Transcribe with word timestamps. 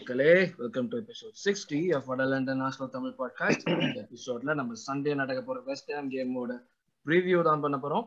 மக்களே 0.00 0.28
welcome 0.56 0.88
to 0.88 0.96
episode 0.98 1.34
sixty 1.44 1.78
of 1.94 2.06
வடலண்டன் 2.10 2.60
national 2.60 2.90
Tamil 2.90 3.14
podcast 3.18 3.64
இந்த 3.68 3.98
எபிசோட்ல 4.00 4.54
நம்ம 4.54 4.76
சண்டே 4.86 5.14
நடக்க 5.14 5.42
போற 5.42 5.60
வெஸ்ட் 5.60 5.90
ஹாம் 5.92 6.10
கேமோட 6.10 6.52
ப்ரிவியூ 7.06 7.42
தான் 7.42 7.60
பண்ண 7.60 7.76
போறோம். 7.76 8.06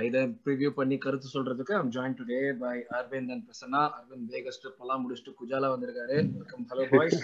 இதை 0.00 0.22
ப்ரிவியூ 0.44 0.70
பண்ணி 0.70 0.98
கருத்து 0.98 1.28
சொல்றதுக்கு 1.34 1.74
I'm 1.74 1.90
join 1.90 2.16
today 2.18 2.38
by 2.58 2.74
Aravind 2.90 3.32
and 3.32 3.44
Prasanna 3.48 3.82
Aravind 3.96 4.28
Vegas 4.28 4.60
trip 4.62 4.80
எல்லாம் 4.80 5.02
முடிச்சுட்டு 5.02 5.34
குஜாலா 5.40 5.70
வந்திருக்காரு. 5.74 6.16
Welcome 6.34 6.66
hello 6.70 6.86
boys 6.96 7.18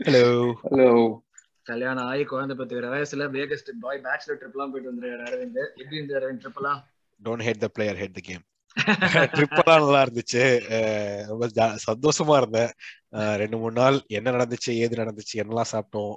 hello 0.00 0.24
hello 0.64 0.88
கல்யாணம் 1.66 2.06
ஆகி 2.06 2.24
குழந்தை 2.24 2.56
பத்துக்கிற 2.56 2.88
வயசுல 2.94 3.28
Vegas 3.30 3.66
trip 3.66 3.80
boy 3.80 4.02
bachelor 4.02 4.40
trip 4.40 4.52
எல்லாம் 4.52 4.72
போயிட்டு 4.72 4.92
வந்துருக்காரு 4.92 5.28
அரவிந்த் 5.30 5.62
எப்படி 5.74 5.96
இருந்த 5.96 6.18
அரவிந்த் 6.20 6.42
ட்ரிப் 6.44 6.60
எல்லாம்? 6.62 6.80
Don't 7.20 7.46
hate 7.48 7.58
the 7.58 7.68
player 7.68 7.96
hate 7.96 8.12
the 8.12 8.22
game 8.22 8.44
ட்ரிப்பெல்லாம் 9.34 9.78
நல்லா 9.78 10.02
இருந்துச்சு. 10.02 10.44
ரொம்ப 11.26 11.46
ஜா- 11.46 11.76
சந்தோஷமா 11.86 12.36
இருந்தேன். 12.36 12.70
ரெண்டு 13.08 13.58
மூணு 13.58 13.72
நாள் 13.72 14.02
என்ன 14.06 14.30
நடந்துச்சு 14.30 14.70
ஏது 14.70 15.04
நடந்துச்சு 15.04 15.36
என்னெல்லாம் 15.36 15.64
சாப்பிட்டோம். 15.72 16.14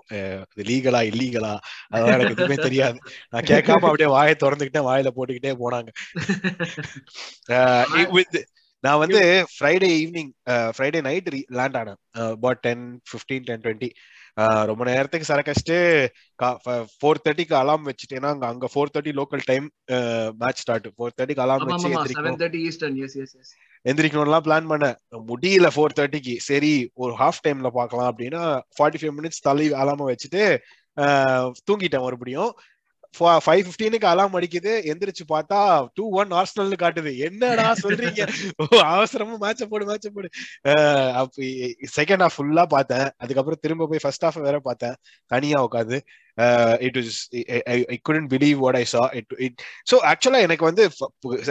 இது 0.56 0.64
லீகலா 0.64 0.94
இல்லீகலா 0.94 1.58
அதெல்லாம் 1.88 2.20
எனக்கு 2.20 2.32
எதுவுமே 2.32 2.56
தெரியாது. 2.56 3.00
நான் 3.30 3.42
கேட்காம 3.42 3.72
அப்படியே 3.72 4.10
வாயை 4.10 4.36
திறந்துக்கிட்டே 4.40 4.82
வாயில 4.82 5.08
போட்டுக்கிட்டே 5.16 5.56
போனாங்க. 5.66 5.88
நான் 8.88 9.02
வந்து 9.04 9.22
Friday 9.54 9.90
evening 9.98 10.32
Friday 10.74 11.00
night 11.06 11.28
land 11.58 11.78
ஆனேன். 11.80 12.00
About 12.28 12.62
ten 12.64 12.84
fifteen 13.10 13.48
ten 13.48 13.64
twenty 13.64 13.90
ரொம்ப 14.70 14.84
நேரத்துக்கு 14.88 15.30
சரக்கடிச்சிட்டு 15.30 15.78
ஃபோர் 16.96 17.22
தேர்ட்டிக்கு 17.24 17.56
அலாம் 17.60 17.88
வச்சுட்டேன்னா 17.88 18.30
அங்க 18.34 18.46
அங்க 18.50 18.68
four 18.74 18.92
thirty 18.94 19.14
local 19.20 19.44
time 19.48 19.66
match 20.42 20.62
start 20.64 20.88
four 20.94 21.16
தேர்ட்டிக்கு 21.16 21.44
அலாம் 21.46 21.64
வச்சு 21.72 21.88
எந்திரிக்கணும். 21.98 22.38
எந்திரிக்கணும்லாம் 23.86 24.46
பிளான் 24.46 24.70
பண்ணேன். 24.72 24.96
முடியல 25.28 25.68
ஃபோர் 25.74 25.98
தேர்ட்டிக்கு 25.98 26.36
சரி 26.46 26.72
ஒரு 26.98 27.14
ஹாஃப் 27.20 27.44
டைம்ல 27.46 27.72
பார்க்கலாம் 27.74 28.10
அப்படின்னா 28.12 28.44
ஃபார்ட்டி 28.78 29.02
ஃபைவ் 29.02 29.16
மினிட்ஸ் 29.18 29.46
தள்ளி 29.46 29.68
அலாம 29.82 30.10
வச்சுட்டு 30.10 30.44
அஹ், 30.98 31.50
தூங்கிட்டேன் 31.68 32.04
மறுபடியும். 32.04 32.52
ஃபைவ் 33.46 33.62
ஃபிஃப்டீனுக்கு 33.66 34.08
அலாம் 34.12 34.36
அடிக்குது. 34.38 34.72
எந்திரிச்சு 34.92 35.24
பார்த்தா 35.34 35.60
டூ 35.98 36.06
ஒன் 36.22 36.32
ஆர்ஸ்னல்னு 36.40 36.78
காட்டுது. 36.84 37.12
என்னடா 37.28 37.68
சொல்றீங்க? 37.84 38.22
அவசரமா 38.94 39.36
மேட்ச 39.44 39.66
போடு 39.72 39.88
மேட்ச 39.90 40.10
போடு. 40.16 40.30
அப்ப 41.22 41.50
செகண்ட் 41.98 42.24
ஹாஃப் 42.26 42.38
ஃபுல்லா 42.38 42.66
பார்த்தேன். 42.76 43.08
அதுக்கப்புறம் 43.24 43.62
திரும்ப 43.66 43.88
போய் 43.92 44.04
ஃபர்ஸ்ட் 44.06 44.26
ஹாஃப் 44.28 44.40
வேற 44.48 44.60
பார்த்தேன். 44.70 44.96
தனியா 45.32 45.60
உட்காந்து 45.68 46.00
it 46.88 46.98
was 47.00 47.20
I 47.94 47.98
couldn't 48.10 48.30
believe 48.36 48.58
what 48.66 48.80
I 48.82 48.84
saw 48.94 49.04
it 49.20 49.36
it 49.46 49.62
so 49.92 49.98
ஆக்சுவலா 50.12 50.42
எனக்கு 50.48 50.70
வந்து 50.70 50.84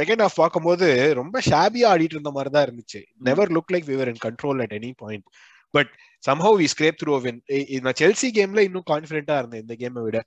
செகண்ட் 0.01 0.23
ஹாஃப் 0.25 0.41
பார்க்கும்போது 0.43 0.89
ரொம்ப 1.21 1.41
ஷாபியா 1.51 1.91
ஆடிட்டு 1.95 2.17
இருந்த 2.19 2.33
மாதிரி 2.39 2.53
தான் 2.57 2.67
இருந்துச்சு 2.69 3.03
never 3.29 3.53
look 3.57 3.75
like 3.77 3.89
we were 3.93 4.11
in 4.13 4.25
control 4.27 4.63
at 4.67 4.77
any 4.79 4.93
point 5.05 5.27
but 5.75 5.93
somehow 6.25 6.57
we 6.61 6.67
scrape 6.73 7.01
through 7.01 7.15
win 7.25 7.41
நான் 7.87 7.99
செல்சி 8.03 8.29
கேம்ல 8.37 8.61
இன்னும் 8.69 8.89
கான்பிடென்ட்டா 8.93 9.39
இருந்தேன் 9.41 9.63
இந்த 9.65 9.75
கேமை 9.83 10.03
விட. 10.07 10.19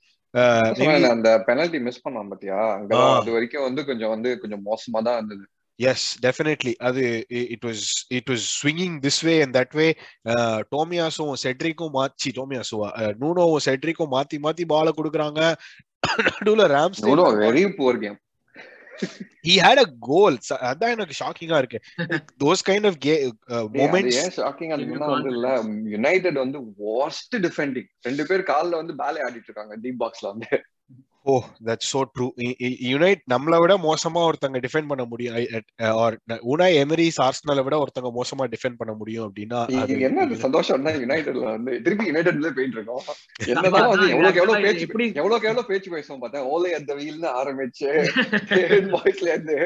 அந்த 1.14 1.30
பெனல்டி 1.48 1.80
மிஸ் 1.88 2.04
பண்ணோம் 2.08 2.30
பாத்தியா. 2.34 2.60
அது 3.20 3.32
வரைக்கும் 3.38 3.68
வந்து 3.68 3.82
கொஞ்சம் 3.86 4.14
வந்து 4.16 4.32
கொஞ்சம் 4.40 4.66
மோசமா 4.66 5.02
தான் 5.08 5.18
இருந்தது. 5.20 5.44
எஸ் 5.80 6.08
டெஃபினெட்லி 6.26 6.74
அது 6.88 7.04
it 7.56 7.66
was 7.68 7.84
it 8.18 8.30
was 8.32 8.46
swinging 8.56 8.96
this 9.06 9.22
way 9.28 9.34
and 9.44 9.56
that 9.58 9.76
way 9.80 9.88
டோமியாஸும் 10.76 11.36
செட்ரிக்கும் 11.44 11.94
மாத்தி 12.00 12.32
டோமியாசுவா 12.40 12.90
நூனோவும் 13.22 13.66
செட்ரிக்கும் 13.68 14.14
மாத்தி 14.16 14.40
மாத்தி 14.46 14.66
பால 14.74 14.94
கொடுக்குறாங்க. 14.98 15.42
நடுவுல 16.28 16.66
Rams 16.74 17.02
very 17.46 17.64
poor 17.78 18.02
game 18.04 18.18
he 19.44 19.56
had 19.58 19.78
a 19.78 19.88
goal. 20.10 20.38
அதான் 20.70 20.94
எனக்கு 20.96 21.16
ஷாக்கிங்கா 21.20 21.58
இருக்கு. 21.58 21.80
Those 22.44 22.62
kind 22.70 22.86
of 22.86 22.94
கே 22.98 23.14
moments 23.52 24.18
ஏன் 24.24 24.34
ஷாக்கிங் 24.38 24.74
அதுனா 24.76 25.10
வந்து 25.16 25.30
இல்ல 25.30 25.50
யுனைடெட் 25.96 26.42
வந்து 26.46 26.60
worst 26.88 27.32
டிஃபெண்டிங் 27.38 27.90
ரெண்டு 28.02 28.26
பேர் 28.26 28.50
கால்ல 28.52 28.80
வந்து 28.82 28.96
பேலே 28.96 29.22
ஆடிட்டு 29.28 29.50
இருக்காங்க 29.52 29.78
டீப் 29.78 30.02
பாக்ஸ்ல 30.04 30.32
வந்து. 30.34 30.62
Oh 31.26 31.34
that's 31.68 31.90
so 31.92 32.00
true 32.12 32.26
United 32.88 33.22
நம்மள 33.32 33.56
விட 33.62 33.74
மோசமா 33.84 34.20
ஒருத்தங்க 34.28 34.60
டிஃபெண்ட் 34.66 34.90
பண்ண 34.92 35.04
முடியும். 35.06 35.36
ஆர் 35.98 36.16
உனாய் 36.50 36.78
எமரிஸ் 36.82 37.20
ஆர்சனலை 37.26 37.64
விட 37.68 37.78
ஒருத்தங்க 37.82 38.12
மோசமா 38.18 38.46
டிஃபெண்ட் 38.54 38.80
பண்ண 38.80 38.94
முடியும் 39.00 39.26
அப்படின்னா 39.28 39.60
என்ன 40.08 40.24
அது 40.26 40.38
சந்தோஷம்னா 40.46 40.94
யுனைடெட்ல 40.98 41.46
வந்து 41.50 41.74
திருப்பி 41.86 42.08
யுனைடெட்ல 42.10 42.52
போயிட்டு 42.58 42.80
இருக்கோம் 42.80 43.04
என்னதான் 43.50 43.92
வந்து 43.92 44.08
எவ்வளவுக்கு 44.14 44.42
எவ்வளவு 44.44 44.64
பேச்சு 44.66 44.88
எப்படி 44.88 45.08
எவ்வளவுக்கு 45.22 45.50
எவ்வளவு 45.50 45.70
பேச்சு 45.72 45.94
பேசுவோம் 45.96 46.24
பார்த்தேன் 46.24 46.48
ஓலை 46.54 46.72
அந்த 46.80 46.94
வீல்னு 47.02 47.32
ஆரம்பிச்சு 47.42 47.92
வாய்ஸ்ல 48.96 49.30
இருந்து 49.36 49.60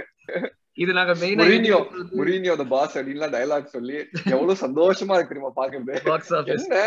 இது 0.78 0.92
நாங்க 0.97 1.13
மெயினா 1.18 1.44
முரீனியோ 1.44 1.80
முரீனியோ 2.19 2.53
the 2.59 2.68
பாஸ் 2.72 2.96
அப்படின்லாம் 2.97 3.34
டயலாக் 3.34 3.74
சொல்லி 3.74 3.97
எவ்வளவு 4.31 4.56
சந்தோஷமா 4.63 5.16
இருக்கு 5.16 5.34
தெரியுமா 5.34 5.52
பாக்குறது 5.58 5.94
என்ன? 6.56 6.80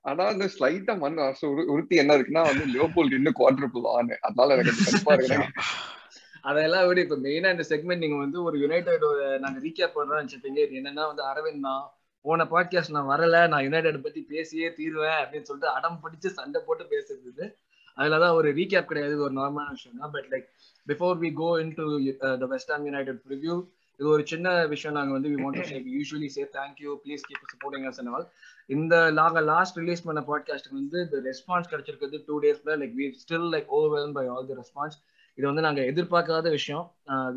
ஆனா 0.00 0.26
அந்த 0.26 0.50
ஸ்லைட்டா 0.58 0.98
மண் 0.98 1.18
அரசு 1.18 1.48
உரு- 1.48 1.64
உறுத்தி 1.64 1.96
என்ன 1.96 2.18
இருக்குன்னா 2.18 2.42
வந்து 2.42 2.66
லியோபோல் 2.66 3.12
இன்னும் 3.12 3.34
குவார்டர் 3.38 3.70
ஆனு. 3.74 4.14
அதனால 4.14 4.60
எனக்கு 4.60 4.84
கடுப்பா 4.84 5.12
இருக்கு. 5.12 5.46
அதெல்லாம் 6.42 6.86
விட. 6.86 7.00
இப்ப 7.00 7.16
மெயினா 7.16 7.50
இந்த 7.50 7.64
செக்மெண்ட் 7.68 7.98
நீங்க 7.98 8.16
வந்து 8.16 8.42
ஒரு 8.42 8.58
யுனைடெட் 8.58 9.38
நாங்க 9.38 9.60
ரீகேப் 9.60 9.98
பண்றோம்னு 9.98 10.24
நினைச்சிருப்பீங்க 10.24 10.66
என்னன்னா 10.70 11.14
வந்து 11.14 11.22
அரவிந்த் 11.22 11.60
தான். 11.60 11.90
போன 12.20 12.44
பாட்காஸ்ட் 12.44 12.90
நான் 12.90 13.18
வரல. 13.18 13.48
நான் 13.48 13.62
யுனைடெட் 13.62 14.02
பத்தி 14.02 14.20
பேசியே 14.22 14.72
தீருவேன் 14.72 15.10
அப்படின்னு 15.10 15.42
சொல்லிட்டு 15.42 15.74
அடம் 15.74 16.00
பிடிச்சு 16.02 16.26
சண்டை 16.26 16.62
போட்டு 16.66 16.84
பேசுறது. 16.84 17.54
அதுலதான் 17.96 18.32
ஒரு 18.32 18.54
ரீகேப் 18.54 18.84
கிடையாது. 18.84 19.18
ஒரு 19.18 19.34
நார்மலான 19.34 19.68
விஷயம் 19.68 19.98
தான். 19.98 20.10
But 20.10 20.26
like 20.30 20.44
before 20.90 21.18
we 21.18 21.32
go 21.32 21.60
in 21.60 21.74
to 21.74 22.00
the 22.18 22.46
West 22.46 22.70
United 22.70 23.20
review 23.30 23.70
இது 24.00 24.08
ஒரு 24.16 24.22
சின்ன 24.30 24.48
விஷயம். 24.72 24.94
நாங்க 24.98 25.12
வந்து 25.16 25.30
we 25.32 25.38
want 25.40 25.58
to 25.60 25.64
shake 25.70 25.88
usually 25.94 26.28
say 26.34 26.42
thank you 26.58 26.90
please 27.02 27.24
keep 27.28 27.42
supporting 27.50 27.86
us 27.88 27.98
and 28.00 28.10
all 28.12 28.24
இந்த 28.76 28.94
நாங்க 29.18 29.40
லாஸ்ட் 29.50 29.78
ரிலீஸ் 29.80 30.02
பண்ண 30.06 30.20
பாட்காஸ்ட்டுக்கு 30.28 30.78
வந்து 30.78 31.00
இந்த 31.06 31.18
ரெஸ்பான்ஸ் 31.26 31.68
கிடைச்சிருக்கிறது 31.72 32.18
டூ 32.28 32.36
டேஸ்ல 32.44 32.76
like 32.82 32.94
we 33.00 33.06
still 33.24 33.48
like 33.54 33.68
overwhelm 33.78 34.14
by 34.18 34.24
all 34.34 34.46
the 34.50 34.56
response 34.60 34.96
இது 35.38 35.46
வந்து 35.50 35.64
நாங்க 35.66 35.82
எதிர்பார்க்காத 35.90 36.48
விஷயம். 36.56 36.86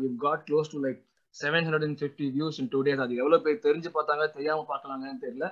We 0.00 0.08
got 0.24 0.46
close 0.48 0.72
to 0.74 0.80
like 0.86 1.02
seven 1.34 1.66
hundred 1.66 1.86
and 1.88 2.00
fifty 2.02 2.28
views 2.38 2.58
in 2.62 2.70
two 2.74 2.80
days 2.88 3.04
அது 3.06 3.20
எவ்வளவு 3.22 3.44
பேர் 3.48 3.62
தெரிஞ்சு 3.68 3.92
பார்த்தாங்க 3.98 4.30
தெரியாம 4.38 4.66
பார்க்கலாங்கன்னு 4.72 5.22
தெரியல. 5.26 5.46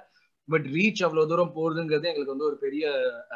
பட் 0.49 0.67
ரீச் 0.77 1.05
அவ்வளோ 1.07 1.27
தூரம் 1.31 1.55
போகுதுங்கிறது 1.59 2.11
எங்களுக்கு 2.11 2.35
வந்து 2.35 2.49
ஒரு 2.51 2.59
பெரிய 2.65 2.85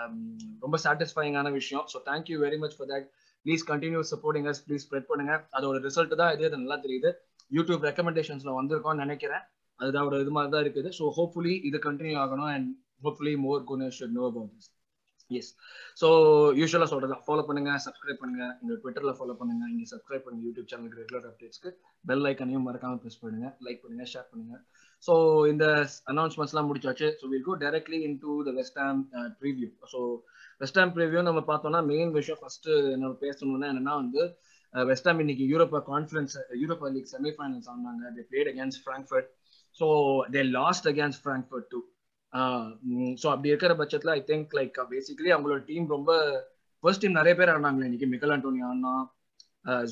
um, 0.01 0.17
ரொம்ப 0.65 0.77
சாட்டிஸ்ஃபைங்கான 0.87 1.51
விஷயம். 1.61 1.87
So 1.93 1.97
thank you 2.11 2.39
very 2.47 2.59
much 2.65 2.77
for 2.79 2.91
that 2.95 3.07
please 3.47 3.63
continue 3.71 4.01
supporting 4.13 4.49
us 4.53 4.65
please 4.67 4.85
spread 4.87 5.09
பண்ணுங்க. 5.13 5.35
அதோட 5.57 5.77
ரிசல்ட் 5.89 6.21
தான் 6.23 6.33
இது 6.37 6.57
நல்லா 6.59 6.79
தெரியுது. 6.87 7.11
யூடியூப் 7.51 7.87
ரெக்கமெண்டேஷன்ஸ்ல 7.89 8.53
வந்திருக்கோம்னு 8.61 9.05
நினைக்கிறேன். 9.05 9.45
அதுதான் 9.79 10.07
ஒரு 10.09 10.19
இது 10.25 10.33
மாதிரி 10.37 10.53
தான் 10.55 10.65
இருக்குது. 10.67 10.91
ஸோ 10.99 11.05
ஹோப்ஃபுல்லி 11.19 11.55
இது 11.71 11.79
கண்டினியூ 11.89 12.17
ஆகணும் 12.25 12.51
and 12.55 12.71
hopefully 13.05 13.35
more 13.47 13.69
gooner 13.71 13.95
should 13.99 14.17
know 14.19 14.25
about 14.31 14.53
this 14.57 14.73
yes 15.39 15.51
so 16.01 16.09
யூஸ்வலாக 16.59 16.89
சொல்றதா 16.91 17.17
ஃபாலோ 17.27 17.43
பண்ணுங்க 17.49 17.71
சப்ஸ்கிரைப் 17.87 18.21
பண்ணுங்க. 18.23 18.45
இந்த 18.63 18.75
ட்விட்டர்ல 18.83 19.13
ஃபாலோ 19.19 19.35
பண்ணுங்க. 19.41 19.65
இங்கே 19.73 19.87
சப்ஸ்கிரைப் 19.93 20.25
பண்ணுங்க 20.27 20.45
யூடியூப் 20.49 20.69
சேனலுக்கு 20.73 21.01
ரெகுலர் 21.03 21.27
அப்டேட்ஸ்க்கு 21.31 21.71
பெல் 22.11 22.27
ஐக்கனையும் 22.31 22.67
மறக்காம 22.69 22.99
ப்ரெஸ் 23.05 23.21
பண்ணுங்க. 23.23 23.49
லைக் 23.67 23.81
பண்ணுங்க 23.85 24.05
ஷேர் 24.13 24.29
பண்ணுங்க. 24.33 24.57
ஸோ 25.07 25.15
இந்த 25.53 25.65
அனௌன்ஸ்மெண்ட்ஸ்லாம் 26.13 26.69
முடிச்சாச்சு. 26.71 27.09
So 27.21 27.25
will 27.33 27.47
go 27.49 27.57
directly 27.65 27.99
in 28.09 28.19
to 28.25 28.35
the 28.49 28.53
West 28.61 28.79
Ham 28.87 29.01
preview 29.41 29.69
so 29.95 30.01
West 30.63 30.79
Ham 30.83 30.93
preview 30.99 31.23
நம்ம 31.31 31.43
பார்த்தோம்னா 31.53 31.83
மெயின் 31.93 32.13
விஷயம் 32.19 32.41
ஃபர்ஸ்ட் 32.43 32.69
நம்ம 33.03 33.13
பேசணும்னா 33.27 33.69
என்னன்னா 33.73 33.97
வந்து 34.03 34.23
வெஸ்ட் 34.77 35.09
ஹாம் 35.09 35.21
இன்னைக்கு 35.21 35.45
Europa 35.53 35.81
conference 35.91 36.35
Europa 36.63 36.89
league 36.95 37.11
semifinals 37.13 37.69
ஆனாங்க 37.73 38.11
they 38.17 38.25
played 38.31 38.51
against 38.53 38.83
Frankfurt 38.85 39.29
so 39.77 39.87
they 40.35 40.43
lost 40.53 40.89
against 40.93 41.23
Frankfurt 41.25 41.69
two 41.71 41.81
so 43.17 43.27
அப்படி 43.33 43.51
இருக்கிற 43.53 43.75
பட்சத்தில் 43.81 44.15
ஐ 44.15 44.23
திங்க் 44.31 44.57
லைக் 44.59 44.79
பேசிக்கலி 44.91 45.31
அவங்களோட 45.35 45.61
டீம் 45.69 45.87
ரொம்ப 45.95 46.11
ஃபர்ஸ்ட் 46.85 47.03
டீம் 47.03 47.19
நிறைய 47.21 47.35
பேர் 47.39 47.53
ஆடினாங்களே 47.53 47.89
இன்னைக்கு 47.89 48.09
மிக்கல் 48.13 48.35
ஆண்டோனி 48.35 48.63
ஆனா 48.67 48.93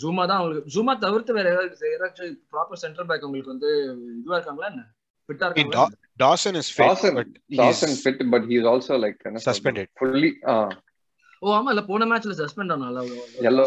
ஜூமா 0.01 0.25
தான் 0.27 0.41
அவங்களுக்கு 0.41 0.73
ஜூமா 0.75 0.93
தவிர்த்து 1.05 1.37
வேற 1.39 1.49
ஏதாவது 1.55 1.89
ஏதாச்சும் 1.95 2.35
ப்ராப்பர் 2.53 2.83
சென்ட்ரல் 2.83 3.09
பேக் 3.11 3.27
உங்களுக்கு 3.29 3.55
வந்து 3.55 3.71
இதுவா 4.19 4.37
இருக்காங்களா 4.39 4.69
என்ன? 4.73 4.85
ஃபிட்டா 5.29 5.47
இருக்காங்களா? 5.49 5.85
Dawson 6.21 6.57
is 6.61 6.71
fit 6.73 6.85
Dawson 6.85 7.17
but 7.19 7.31
Dawson 7.61 7.93
he's 7.93 8.03
fit 8.03 8.23
but 8.35 8.47
he 8.51 8.57
is 8.61 8.69
also 8.73 8.97
like 9.05 9.23
suspended. 9.47 9.89
Fully 9.99 10.31
oh 11.45 11.55
ஆமா 11.57 11.71
இல்ல 11.73 11.83
போன 11.89 12.07
மேட்ச்ல 12.11 12.35
சஸ்பெண்ட் 12.39 12.75
ஆனால 12.75 13.01
yellow 13.49 13.65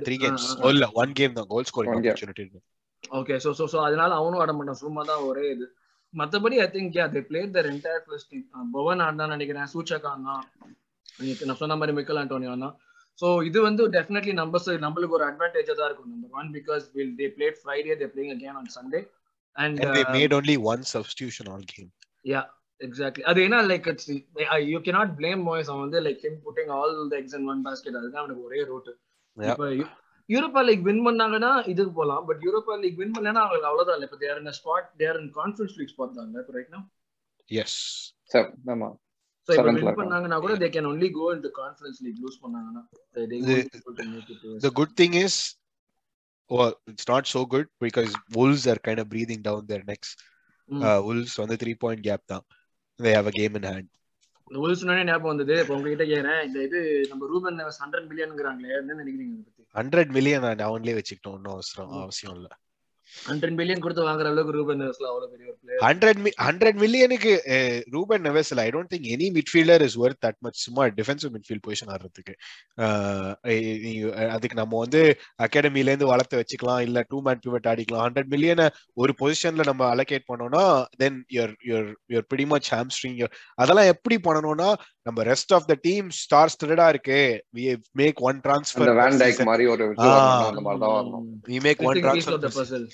three 0.00 0.18
Ah, 0.18 0.22
games. 0.24 0.44
ah, 0.48 0.58
oh 0.60 0.70
இல்ல 0.74 0.86
one 0.94 1.12
game 1.20 1.32
தான் 1.34 1.48
game. 1.48 1.86
opportunity 2.08 2.42
இருக்கு. 2.42 2.60
ஓகே 3.12 3.36
ஸோ 3.44 3.50
ஸோ 3.58 3.64
ஸோ 3.72 3.78
அதனால 3.86 4.10
அவனும் 4.20 4.40
ஆட 4.42 4.52
மாட்டான் 4.58 4.80
சும்மா 4.82 5.02
தான் 5.08 5.22
ஒரே 5.28 5.44
இது. 5.54 5.66
மத்தபடி 6.14 6.56
I 6.62 6.68
think 6.72 6.96
yeah 6.98 7.04
they 7.12 7.20
played 7.28 7.52
their 7.54 7.68
entire 7.70 8.02
first 8.06 8.30
team 8.32 8.46
Bowen 8.74 9.02
ஆடினான்னு 9.04 9.34
நினைக்கிறேன் 9.36 9.70
சூச்சக் 9.72 10.08
ஆனா 10.10 10.34
நான் 11.42 11.60
சொன்ன 11.62 11.76
மாதிரி 11.80 11.94
மிக்கல் 11.98 12.20
ஆண்டோனி 12.22 12.48
ஆனா 12.52 12.68
ஸோ 13.18 13.28
இது 13.48 13.58
வந்து 13.66 13.82
டெஃபினெட்லி 13.96 14.34
நம்பர்ஸ் 14.40 14.68
நம்மளுக்கு 14.84 15.16
ஒரு 15.18 15.26
அட்வான்டேஜா 15.28 15.74
தான் 15.78 15.88
இருக்கும் 15.88 16.12
number 16.12 16.36
one 16.40 16.50
because 16.56 16.84
will 16.96 17.14
they 17.20 17.28
played 17.36 17.58
Friday 17.62 17.96
they 18.02 18.08
playing 18.12 18.32
again 18.36 18.58
on 18.60 18.70
Sunday 18.76 19.00
and 19.56 19.80
and 19.80 19.94
they 19.96 20.04
made 20.14 20.32
only 20.36 20.56
one 20.66 20.82
substitution 20.92 21.46
all 21.54 21.64
game. 21.72 21.90
Yeah 22.24 22.42
exactly 22.86 23.24
அது 23.30 23.40
என்ன 23.46 23.58
like 23.70 23.86
it's 23.92 24.08
you 24.72 24.78
cannot 24.86 25.12
blame 25.20 25.42
Moyes 25.48 25.68
அவன் 25.72 25.84
வந்து 25.86 26.00
like 26.06 26.22
him 26.26 26.38
putting 26.46 26.70
all 26.78 26.94
the 27.12 27.16
eggs 27.20 27.36
in 27.38 27.48
one 27.52 27.60
basket 27.66 27.98
அதுதான் 28.00 28.22
அவனுக்கு 28.22 28.46
ஒரே 28.48 28.60
root. 28.70 28.90
இப்போ 29.36 29.68
Europa 30.28 30.60
league 30.68 30.84
win 30.88 31.04
பண்ணாங்கன்னா 31.06 31.52
இதுக்கு 31.72 31.92
போலாம். 32.00 32.24
பட் 32.28 32.42
யூரோப்பா 32.46 32.74
லீக் 32.82 32.98
வின் 33.02 33.14
பண்ணலன்னா 33.16 33.42
அவங்களுக்கு 33.44 33.70
அவ்வளவுதான் 33.70 33.96
இல்ல. 33.98 34.08
இப்ப 34.08 34.18
they're 34.24 34.40
in 34.42 34.56
spot 34.60 34.88
they're 35.02 35.18
in 35.22 35.30
conference 35.38 35.76
league 35.78 35.92
spot 35.94 36.18
தான் 36.18 36.42
இப்போ 36.42 36.54
ரைட் 36.58 36.72
நோ 36.76 36.80
எஸ் 37.50 37.78
சார் 38.34 38.48
ஆமா. 38.74 38.88
சோ 39.48 39.50
இப்போ 39.56 39.66
வின். 39.70 39.98
பண்ணாங்கன்னா 40.02 40.38
கூட 40.44 40.54
they 40.64 40.70
can 40.76 40.90
only 40.92 41.10
go 41.18 41.26
into 41.36 41.52
conference 41.62 42.00
league 42.06 42.20
lose 42.24 42.38
பண்ணாங்கன்னா 42.44 42.82
The 44.64 44.70
good 44.78 44.92
thing 45.00 45.12
is, 45.24 45.34
well, 46.50 46.74
it's 46.90 47.06
not 47.10 47.24
so 47.34 47.40
good 47.54 47.66
because 47.84 48.12
Wolves 48.36 48.64
are 48.72 48.78
kind 48.88 49.00
of 49.02 49.06
breathing 49.14 49.40
down 49.48 49.60
their 49.70 49.84
necks. 49.90 50.10
ம். 50.68 50.82
Uh, 50.86 50.98
Wolves 51.06 51.34
on 51.42 51.48
the 51.52 51.58
three 51.62 51.74
point 51.84 52.00
gap 52.08 52.22
now. 52.34 52.40
They 53.04 53.12
have 53.18 53.28
a 53.32 53.34
game 53.40 53.56
in 53.58 53.64
hand. 53.70 53.88
இந்த 54.48 54.58
உல்ஸ் 54.64 54.82
ஞாபகம் 55.10 55.30
வந்தது. 55.32 55.54
இப்போ 55.62 55.74
உங்ககிட்ட 55.76 56.04
கேக்குறேன். 56.04 56.40
இந்த 56.46 56.58
இது 56.68 56.80
நம்ம 57.10 57.26
ரூபன் 57.32 57.60
ஹண்ட்ரட் 57.82 58.08
மில்லியன்ங்கிறாங்களே 58.10 58.74
என்ன 58.80 58.96
நினைக்கிறீங்க 59.02 59.38
ஹண்ட்ரட் 59.78 60.12
மில்லியன் 60.16 60.42
நான் 60.42 60.72
ஒன்லயே 60.74 60.94
வச்சுக்கிட்டோம். 60.98 61.36
ஒன்றும் 61.36 61.56
அவசரம் 61.58 61.94
அவசியம் 62.06 62.36
இல்ல. 62.36 62.48
ஹண்ட்ரட் 63.28 63.56
மில்லியன் 63.58 63.82
கொடுத்து 63.82 64.06
வாங்குற 64.06 64.28
அளவுக்கு 64.30 64.56
ரூபன் 64.58 64.80
நெவஸ்ல 64.82 65.08
அவ்வளவு 65.10 65.30
பெரிய 65.32 65.46
ஒரு 65.50 65.56
பிளேயர் 65.62 65.82
ஹண்ட்ரட் 65.86 66.20
ஹண்ட்ரட் 66.46 66.78
மில்லியனுக்கு 66.82 67.32
Ruben 67.96 68.24
Neves 68.28 68.52
I 68.64 68.68
don't 68.76 68.90
think 68.92 69.08
any 69.14 69.28
midfielder 69.38 69.84
is 69.86 69.96
worth 70.04 70.20
that 70.26 70.38
much 70.46 70.60
சும்மா 70.66 70.84
டிஃபென்சிவ் 70.98 71.32
மிட்ஃபீல்ட் 71.36 71.64
பொசிஷன் 71.66 71.92
ஆடுறதுக்கு. 71.94 72.34
அதுக்கு 74.34 74.60
நம்ம 74.60 74.78
வந்து 74.84 75.02
அகாடமில 75.46 75.92
இருந்து 75.92 76.10
வளர்த்து 76.12 76.40
வச்சுக்கலாம் 76.40 76.82
இல்ல 76.86 77.04
டூ 77.10 77.20
மேன் 77.28 77.42
பிவட் 77.46 77.68
ஆடிக்கலாம். 77.72 78.04
ஹண்ட்ரட் 78.06 78.30
மில்லியனை 78.34 78.66
ஒரு 79.02 79.14
பொசிஷன்ல 79.20 79.66
நம்ம 79.70 79.82
அலோகேட் 79.94 80.28
பண்ணோம்னா 80.32 80.64
then 81.02 81.18
your 81.36 81.54
your 81.70 81.90
your 82.12 82.28
pity 82.32 82.46
much 82.54 82.70
hamstring 82.74 83.18
அதெல்லாம் 83.54 83.90
எப்படி 83.94 84.18
பண்ணணும்னா 84.28 84.70
நம்ம 85.06 85.22
rest 85.30 85.52
of 85.56 85.66
the 85.70 85.74
team 85.86 86.06
star 86.22 86.52
ஸ்டடா 86.54 86.86
இருக்கு 86.94 87.18
வி 87.58 87.64
மேக் 88.02 88.20
ஒன் 88.28 88.36
அந்த 88.36 88.44
டிரான்ஸ்ஃபர் 88.46 88.92
வேன் 89.00 89.20
டைக் 89.22 89.40
மாதிரி 89.50 89.66
ஒரு 89.74 89.86
அந்த 89.96 90.62
மாதிரி 90.68 90.80
தான் 90.84 90.96
வரணும் 90.98 91.28
transfer 92.06 92.34
of 92.38 92.42
the 92.46 92.52
puzzle. 92.58 92.86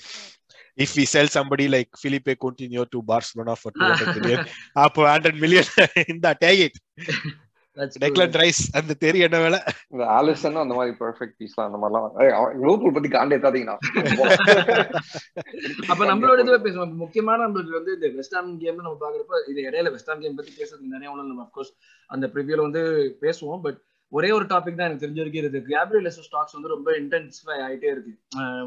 if 0.77 0.91
we 0.97 1.03
sell 1.13 1.27
somebody 1.27 1.65
like 1.67 1.89
Felipe 2.01 2.29
Coutinho 2.43 2.83
to 2.93 2.99
Barcelona 3.11 3.53
for 3.61 3.71
200 3.71 4.15
million, 4.17 4.41
அப்போ 4.85 5.01
100 5.07 5.41
million 5.43 5.65
இந்த 6.13 6.27
take 6.43 6.61
it. 6.67 6.75
அந்த 8.79 8.93
தெரி 9.03 9.19
என்ன 9.27 9.37
வேலை 9.45 9.59
இந்த 9.93 10.03
ஆலிசன் 10.17 10.61
அந்த 10.63 10.75
மாதிரி 10.77 10.93
பெர்ஃபெக்ட் 11.01 11.35
பீஸ்லாம் 11.39 11.67
அந்த 11.69 11.79
மாதிரிலாம். 11.81 12.07
லிவர்பூல் 12.63 12.95
பத்தி 12.97 13.09
காண்டே 13.15 13.37
தாதீங்கண்ணா 13.45 13.75
அப்ப 15.91 16.01
நம்மளோட 16.11 16.37
இதுவே 16.43 16.59
பேசுவோம். 16.65 16.93
முக்கியமான 17.03 17.39
நம்மளுக்கு 17.45 17.77
வந்து 17.79 17.93
இந்த 17.97 18.07
வெஸ்டாம் 18.17 18.49
கேம் 18.63 18.81
நம்ம 18.81 18.97
பாக்குறப்ப 19.03 19.39
இது 19.51 19.59
இடையில 19.69 19.91
வெஸ்டாம் 19.95 20.21
கேம் 20.23 20.37
பத்தி 20.39 20.51
பேசுறதுக்கு 20.59 20.95
நிறைய 20.95 21.11
ஒண்ணு 21.13 21.31
நம்ம 21.31 21.45
அப்கோர்ஸ் 21.47 21.71
அந்த 22.09 22.25
ப்ரிவியூல 22.33 22.65
வந்து 22.67 22.83
பேசுவோம். 23.25 23.61
பட் 23.67 23.79
ஒரே 24.11 24.29
ஒரு 24.37 24.45
டாபிக் 24.51 24.77
தான் 24.77 24.87
எனக்கு 24.89 25.03
தெரிஞ்ச 25.05 25.19
வரைக்கும் 25.21 25.43
இருக்கு 25.43 25.71
கேப்ரியல் 25.73 26.09
ஸ்டாக்ஸ் 26.27 26.55
வந்து 26.57 26.73
ரொம்ப 26.75 26.89
இன்டென்சிஃபை 27.01 27.57
ஆயிட்டே 27.65 27.89
இருக்கு. 27.95 28.13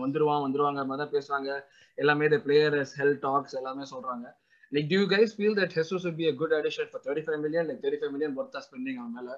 வந்துருவான் 0.04 0.44
வந்துருவாங்க 0.46 0.84
மாதிரி 0.90 1.02
தான் 1.04 1.14
பேசுறாங்க. 1.16 1.50
எல்லாமே 1.98 2.28
இந்த 2.30 2.38
பிளேயர்ஸ் 2.46 2.94
ஹெல்த் 3.00 3.24
டாக்ஸ் 3.28 3.56
எல்லாமே 3.60 3.86
சொல்றாங்க. 3.94 4.26
Like, 4.72 4.88
do 4.88 5.00
you 5.00 5.06
guys 5.06 5.34
feel 5.34 5.54
that 5.56 5.74
Jesus 5.74 6.04
would 6.04 6.16
be 6.16 6.28
a 6.28 6.32
good 6.32 6.52
addition 6.52 6.86
for 6.90 6.98
35 6.98 7.40
million? 7.40 7.68
Like 7.68 7.82
35 7.82 8.12
million 8.12 8.34
worth 8.34 8.54
of 8.54 8.64
spending 8.64 8.98
on 8.98 9.14
Mela? 9.14 9.36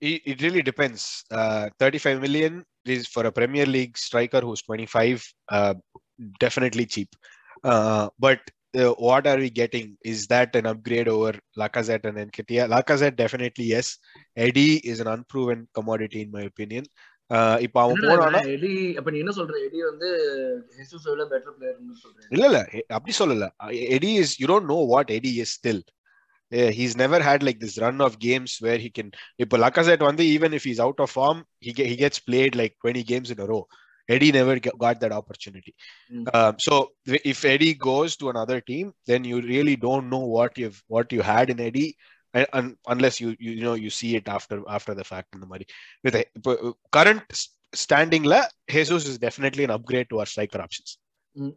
It, 0.00 0.22
it 0.26 0.42
really 0.42 0.62
depends. 0.62 1.24
Uh, 1.30 1.70
35 1.78 2.20
million 2.20 2.64
is 2.84 3.06
for 3.06 3.24
a 3.26 3.32
Premier 3.32 3.64
League 3.64 3.96
striker 3.96 4.40
who's 4.40 4.62
25, 4.62 5.24
uh, 5.50 5.74
definitely 6.40 6.84
cheap. 6.86 7.14
Uh, 7.62 8.08
but 8.18 8.40
uh, 8.76 8.90
what 8.92 9.26
are 9.26 9.36
we 9.36 9.50
getting? 9.50 9.96
Is 10.04 10.26
that 10.26 10.56
an 10.56 10.66
upgrade 10.66 11.06
over 11.06 11.38
Lacazette 11.56 12.04
and 12.04 12.32
Nketiah? 12.32 12.68
Lacazette, 12.68 13.14
definitely 13.14 13.66
yes. 13.66 13.98
Eddie 14.36 14.78
is 14.78 14.98
an 14.98 15.06
unproven 15.06 15.68
commodity, 15.74 16.22
in 16.22 16.32
my 16.32 16.42
opinion. 16.42 16.84
இப்போ 17.66 17.78
அவன் 17.84 18.02
போனானா 18.04 18.40
eddy 18.54 18.70
அப்ப 19.00 19.10
நீ 19.12 19.18
என்ன 19.22 19.32
சொல்ற? 19.38 19.54
Eddy 19.66 19.78
வந்து 19.90 20.08
Jesus 20.78 21.08
விட 21.10 21.24
better 21.32 21.54
பிளேயர்னு 21.58 21.96
சொல்றேன். 22.02 22.28
இல்ல 22.34 22.44
இல்ல 22.50 22.60
அப்படி 22.96 23.14
சொல்லல. 23.20 23.48
Eddie 23.96 24.12
is 24.22 24.34
you 24.42 24.48
don't 24.52 24.70
know 24.72 24.78
what 24.92 25.12
Eddie 25.18 25.32
is 25.44 25.54
still 25.58 25.82
he's 26.78 26.96
never 27.02 27.24
had 27.28 27.46
like 27.48 27.60
this 27.62 27.78
run 27.84 28.02
of 28.06 28.16
games 28.26 28.56
where 28.66 28.82
he 28.86 28.90
can 28.98 29.12
இப்போ 29.44 29.58
லக்கசெட் 29.66 30.02
வந்து 30.10 30.24
even 30.34 30.56
if 30.58 30.68
is 30.72 30.82
out 30.86 31.02
of 31.06 31.14
form 31.16 31.40
he 31.66 31.72
he 31.90 31.96
gets 32.02 32.22
played 32.28 32.58
like 32.62 32.74
twenty 32.82 33.04
games 33.12 33.32
in 33.36 33.44
row 33.52 33.60
Eddie 34.08 34.28
never 34.36 34.58
got 34.84 35.00
that 35.02 35.14
opportunity. 35.18 35.72
So 36.66 36.74
if 37.32 37.44
Eddie 37.54 37.70
goes 37.86 38.14
to 38.20 38.26
another 38.32 38.58
team 38.70 38.86
then 39.10 39.22
you 39.30 39.38
really 39.52 39.76
don't 39.86 40.06
know 40.14 40.24
what 40.36 40.52
you've 40.62 40.80
what 40.94 41.08
you 41.16 41.22
had 41.32 41.46
in 41.54 41.60
Eddie 41.68 41.86
unless 42.86 43.20
you, 43.20 43.30
you 43.38 43.52
you 43.52 43.62
know 43.62 43.74
you 43.76 43.90
see 43.90 44.16
it 44.16 44.28
after 44.28 44.56
after 44.68 44.94
the 44.94 45.04
fact 45.04 45.28
இந்த 45.36 45.46
மாதிரி 45.46 45.66
with 46.04 46.16
இப்போ 46.38 46.52
current 46.98 47.24
standingல 47.74 48.36
Jesus 48.68 49.02
is 49.10 49.16
definitely 49.18 49.64
an 49.64 49.72
upgrade 49.72 50.08
to 50.10 50.18
our 50.18 50.28
striker 50.32 50.60
options. 50.66 50.90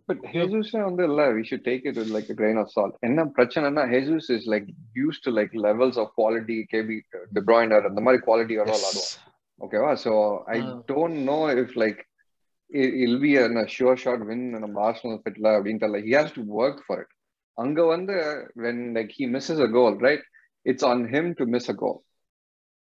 But 0.10 0.22
ஹேசூஸே 0.33 0.81
வந்து 0.81 1.04
இல்ல 1.07 1.22
we 1.38 1.42
should 1.48 1.63
take 1.66 1.86
it 1.89 1.98
like 2.13 2.30
grain 2.38 2.60
of 2.62 2.69
salt 2.75 2.94
என்ன 3.07 3.25
பிரச்சனைனா 3.38 3.83
Jesus 3.94 4.27
is 4.36 4.45
like 4.54 4.68
use 5.00 5.19
to 5.25 5.31
like 5.39 5.54
levels 5.66 5.98
of 6.04 6.12
quality 6.19 6.57
KB 6.74 6.95
De Bruyne 7.38 7.88
அந்த 7.89 8.01
மாதிரி 8.06 8.19
குவாலிட்டியோட 8.28 8.69
விளாடுவோம் 8.75 9.12
ஓகேவா 9.60 9.92
so 10.06 10.13
I 10.54 10.57
Ah. 10.62 10.71
Don't 10.92 11.19
know 11.31 11.39
if 11.63 11.75
like 11.83 12.00
he'll 13.06 13.19
be 13.25 13.31
sure 13.75 14.01
shot 14.04 14.24
win 14.30 14.45
நம்ம 14.57 14.75
Arsenal 14.88 15.19
ஃபிட்ல 15.24 15.48
அப்படின்ட்டு 15.57 15.89
இல்லை. 15.89 16.01
He 16.07 16.16
has 16.19 16.33
to 16.38 16.45
work 16.62 16.81
for 16.86 17.01
it 17.04 17.13
அங்க 17.57 17.81
வந்து 17.94 18.16
when 18.66 18.81
like 18.98 19.12
he 19.19 19.28
misses 19.36 19.63
a 19.68 19.69
goal 19.78 19.98
right 20.07 20.25
It's 20.67 20.87
on 20.93 21.05
him 21.14 21.31
to 21.40 21.46
miss 21.56 21.70
a 21.75 21.76
goal 21.82 21.99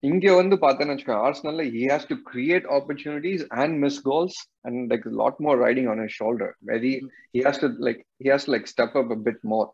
இங்க 0.03 0.33
வந்து 0.41 0.57
பார்த்தேன்னு 0.65 0.95
வச்சுக்கோங்க 0.95 1.23
ஆர்சனல்ல 1.29 1.65
he 1.77 1.85
has 1.93 2.09
to 2.11 2.17
create 2.33 2.67
opportunities 2.79 3.45
and 3.63 3.75
miss 3.85 4.01
goals 4.11 4.39
and 4.69 4.81
like 4.93 5.07
lot 5.23 5.39
more 5.47 5.59
riding 5.67 5.89
on 5.93 6.03
his 6.05 6.19
shoulder 6.23 6.53
very 6.73 6.93
he 7.35 7.41
has 7.47 7.57
to 7.63 7.69
like 7.87 8.01
he 8.23 8.29
has 8.35 8.45
to 8.47 8.53
like 8.55 8.67
step 8.75 8.93
up 9.01 9.09
a 9.17 9.21
bit 9.29 9.41
more. 9.53 9.67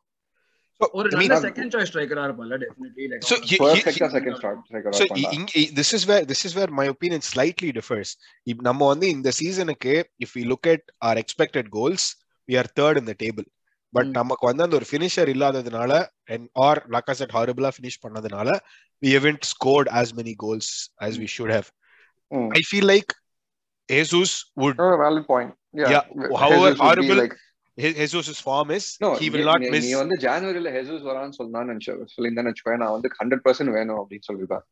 So, 0.80 0.86
ஒரு 0.98 1.08
I 1.10 1.18
mean, 1.20 1.30
நல்ல 1.30 1.46
second 1.46 1.72
choice 1.74 1.90
ஸ்ட்ரைக்கரா 1.90 2.22
இருப்பான்ல 2.28 2.56
definitely 2.62 3.06
like 3.12 3.26
So 3.30 3.36
he- 3.48 3.58
Perfect 3.64 3.98
second 4.14 4.36
start 4.40 4.60
striker. 4.68 4.92
so 5.00 5.06
i- 5.22 5.30
in- 5.36 5.50
i- 5.60 5.70
this 5.80 5.90
is 5.96 6.04
where 6.10 6.22
this 6.30 6.42
is 6.48 6.52
where 6.58 6.70
my 6.80 6.86
opinion 6.94 7.22
slightly 7.32 7.70
differs 7.78 8.10
if 8.52 8.58
நம்ம 8.68 8.86
வந்து 8.92 9.08
இந்த 9.16 9.30
சீசனுக்கு 9.40 9.94
if 10.26 10.30
we 10.38 10.44
look 10.52 10.66
at 10.74 10.84
our 11.06 11.16
expected 11.24 11.66
goals 11.78 12.04
we 12.48 12.56
are 12.60 12.68
third 12.78 12.96
in 13.02 13.06
the 13.10 13.16
table 13.24 13.46
but. 13.95 14.11
நமக்கு 14.11 14.45
வந்து 14.45 14.63
அந்த 14.63 14.75
ஒரு 14.75 14.87
finisher 14.91 15.31
இல்லாததுனால 15.33 15.91
and 16.29 16.43
or 16.59 16.75
Lacazette 16.89 17.35
ஹாரிபிளா 17.37 17.71
ஃபினிஷ் 17.75 18.01
பண்ணதுனால 18.03 18.49
we 19.01 19.11
haven't 19.11 19.43
scored 19.45 19.87
as 19.93 20.09
many 20.13 20.33
goals 20.43 20.67
as 20.99 21.13
we 21.17 21.27
should 21.27 21.51
have. 21.51 21.67
i 22.51 22.63
feel 22.63 22.85
like 22.85 23.09
jesus 23.89 24.29
would 24.57 24.77
Oh, 24.79 24.93
valid 24.97 25.25
point. 25.27 25.51
Yeah. 25.73 25.89
Yeah, 25.89 26.05
Jesus 26.13 26.39
however 26.39 26.61
would 26.61 26.77
be 26.77 26.85
horrible 26.85 27.17
like, 27.17 27.35
Je- 27.77 27.93
jesus's 27.93 28.39
form 28.39 28.69
is 28.71 28.85
no, 29.01 29.09
he 29.15 29.27
will 29.29 29.47
நீ- 29.77 29.95
வந்து 29.95 30.17
ஜனவரில 30.17 30.69
Jesus 30.75 31.05
வரான்னு 31.07 31.37
சொன்னான்னு 31.39 31.71
நினைச்சேன் 31.71 31.99
சொல்லியிருந்தேன்னு 32.13 32.51
வச்சுக்கோங்க 32.51 32.79
நான் 32.83 32.93
வந்து 32.93 33.09
hundred 33.19 33.43
percent 33.45 33.73
வேணும் 33.73 33.99
அப்படின்னு 34.01 34.27
சொல்லிருப்பேன் 34.29 34.63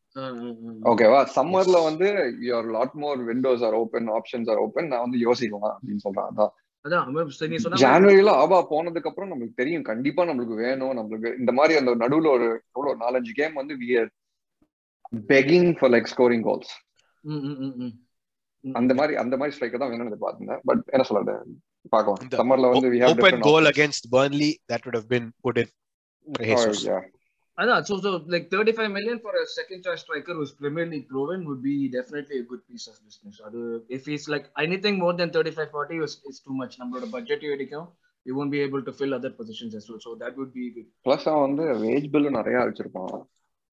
ஓகேவா 0.91 1.19
சம்மர்ல 1.35 1.79
வந்து 1.83 2.07
your 2.47 2.69
lot 2.71 2.95
more 2.95 3.19
windows 3.23 3.63
are 3.63 3.73
open 3.73 4.09
options 4.17 4.49
are 4.49 4.57
open 4.57 4.87
நான் 4.87 5.03
வந்து 5.07 5.19
யோசிக்கலாம் 5.25 5.73
அப்படின்னு 5.75 6.03
சொல்றேன் 6.05 6.27
அதான். 6.31 6.53
ஜனவரில 7.83 8.31
ஆபா 8.43 8.57
போனதுக்கு 8.71 9.09
அப்புறம் 9.09 9.29
நம்மளுக்கு 9.31 9.59
தெரியும். 9.61 9.83
கண்டிப்பா 9.83 10.23
நம்மளுக்கு 10.23 10.55
வேணும். 10.55 10.95
நம்மளுக்கு 10.99 11.39
இந்த 11.39 11.51
மாதிரி 11.51 11.79
அந்த 11.79 11.91
நடுவுல 12.03 12.31
ஒரு 12.37 12.47
எவ்வளவு 12.75 13.01
நாலஞ்சு 13.03 13.31
கேம் 13.33 13.53
வந்து 13.53 13.75
we 13.81 13.89
are 13.99 14.09
begging 15.27 15.69
for 15.79 15.91
like 15.91 16.09
scoring 16.13 16.43
goals. 16.49 16.73
அந்த 18.63 18.93
மாதிரி 18.93 19.17
அந்த 19.23 19.37
மாதிரி 19.37 19.55
ஸ்ட்ரைக்கர் 19.55 19.81
தான் 19.83 19.91
வேணும்னு 19.91 20.11
எதிர்பார்த்தேன் 20.11 20.59
பட் 20.63 20.83
என்ன 20.85 21.05
சொல்றது? 21.09 21.35
பார்க்கலாம். 21.89 22.19
இந்த 22.23 22.35
சம்மர்ல 22.41 22.71
வந்து 22.73 22.91
we 22.91 22.99
have 23.03 23.09
open 23.09 23.21
different 23.21 23.45
goal 23.49 23.63
options. 23.63 23.73
against 23.73 24.03
burnley 24.15 24.51
that 24.71 24.81
would 24.85 24.97
have 24.99 25.09
been 25.15 25.27
put 27.58 27.64
in 27.64 27.70
Oh, 27.70 27.80
Jesus. 27.80 27.80
yeah. 27.80 27.80
அதான் 27.80 27.82
so 27.82 27.94
so 28.04 28.32
like 28.34 28.50
35 28.50 28.90
million 28.96 29.18
for 29.20 29.32
a 29.32 29.46
second 29.46 29.84
choice 29.84 30.00
striker 30.00 30.34
who's 30.34 30.52
Premier 30.52 30.86
League 30.86 31.08
proven 31.08 31.44
would 31.48 31.62
be 31.62 31.88
definitely 31.88 32.38
a 32.38 32.46
good 32.50 32.62
piece 32.68 32.86
of 32.86 32.96
business. 33.06 33.40
அது 33.46 33.60
if 33.88 34.06
he's 34.06 34.28
like 34.28 34.46
anything 34.58 34.98
more 34.98 35.14
than 35.20 35.30
35 35.30 35.70
40 35.70 35.96
is, 36.06 36.14
is 36.30 36.38
too 36.46 36.56
much. 36.60 36.74
நம்மளோட 36.80 37.08
budget 37.16 37.46
வெடிக்கும் 37.52 37.88
we 38.26 38.32
won't 38.32 38.50
be 38.50 38.60
able 38.60 38.82
to 38.82 38.92
fill 38.92 39.12
other 39.18 39.30
positions 39.40 39.74
as 39.74 39.84
well. 39.90 40.00
So 40.06 40.10
that 40.22 40.32
would 40.38 40.52
be 40.52 40.66
good. 40.76 40.86
Plus 41.08 41.24
அவன் 41.32 41.44
வந்து 41.46 41.66
wage 41.84 42.08
bill 42.14 42.30
நிறைய 42.38 42.56
வச்சிருப்பான் 42.68 43.18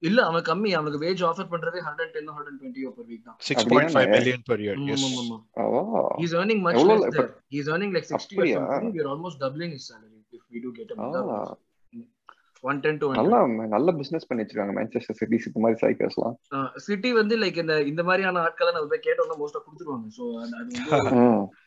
இல்ல 0.01 0.19
அவன் 0.29 0.45
கம்மி 0.49 0.71
அவனுக்கு 0.77 0.99
வேஜ் 1.05 1.21
ஆஃபர் 1.29 1.49
பண்றதே 1.53 1.79
110 1.83 2.25
120 2.31 2.91
per 2.97 3.05
week 3.11 3.21
தான். 3.27 3.37
6.5 3.49 3.61
அப்படியா? 3.61 4.09
million 4.15 4.41
per 4.49 4.57
year 4.65 4.75
yes 4.89 5.03
ஆமா, 5.07 5.21
ஆமா, 5.23 5.37
ஆமா. 5.65 6.01
ஓ 6.01 6.19
He's 6.23 6.33
earning 6.41 6.61
much 6.67 6.77
எவ்வளவு 6.79 6.99
less 7.03 7.09
இப்ப- 7.11 7.21
there. 7.21 7.35
He's 7.55 7.69
earning 7.75 7.91
like 7.97 8.07
60 8.11 8.17
or 8.17 8.41
அப்படியா? 8.41 8.59
something. 8.65 8.91
We're 8.97 9.11
almost 9.13 9.37
doubling 9.45 9.71
his 9.77 9.85
salary 9.91 10.21
if 10.39 10.43
we 10.53 10.59
do 10.65 10.71
get 10.79 10.89
him. 10.93 10.99
Ah, 10.99 11.55
110 12.62 13.00
to 13.00 13.06
120. 13.06 13.14
நல்லா 13.14 13.66
நல்ல 13.66 13.92
பிசினஸ் 13.92 14.26
பண்ணி 14.26 14.44
வச்சிருக்காங்க 14.44 14.74
மேன்செஸ்டர் 14.78 15.12
சிட்டி 15.12 15.42
இந்த 15.46 15.60
மாதிரி 15.60 15.78
ஸ்ட்ரைக்கர்ஸ்லாம் 15.80 16.76
சிட்டி 16.76 17.12
வந்து 17.12 17.38
லைக் 17.38 17.56
இந்த 17.56 17.82
இந்த 17.82 18.02
மாதிரியான 18.02 18.40
ஆட்களை 18.40 18.72
நம்ம 18.72 18.88
போய் 18.88 19.00
கேட்டோம்னா 19.02 19.40
மோஸ்டா 19.42 19.60
கொடுத்துருவாங்க. 19.60 20.06
சோ 20.18 20.40
அது 20.40 20.50
வந்து 20.50 20.80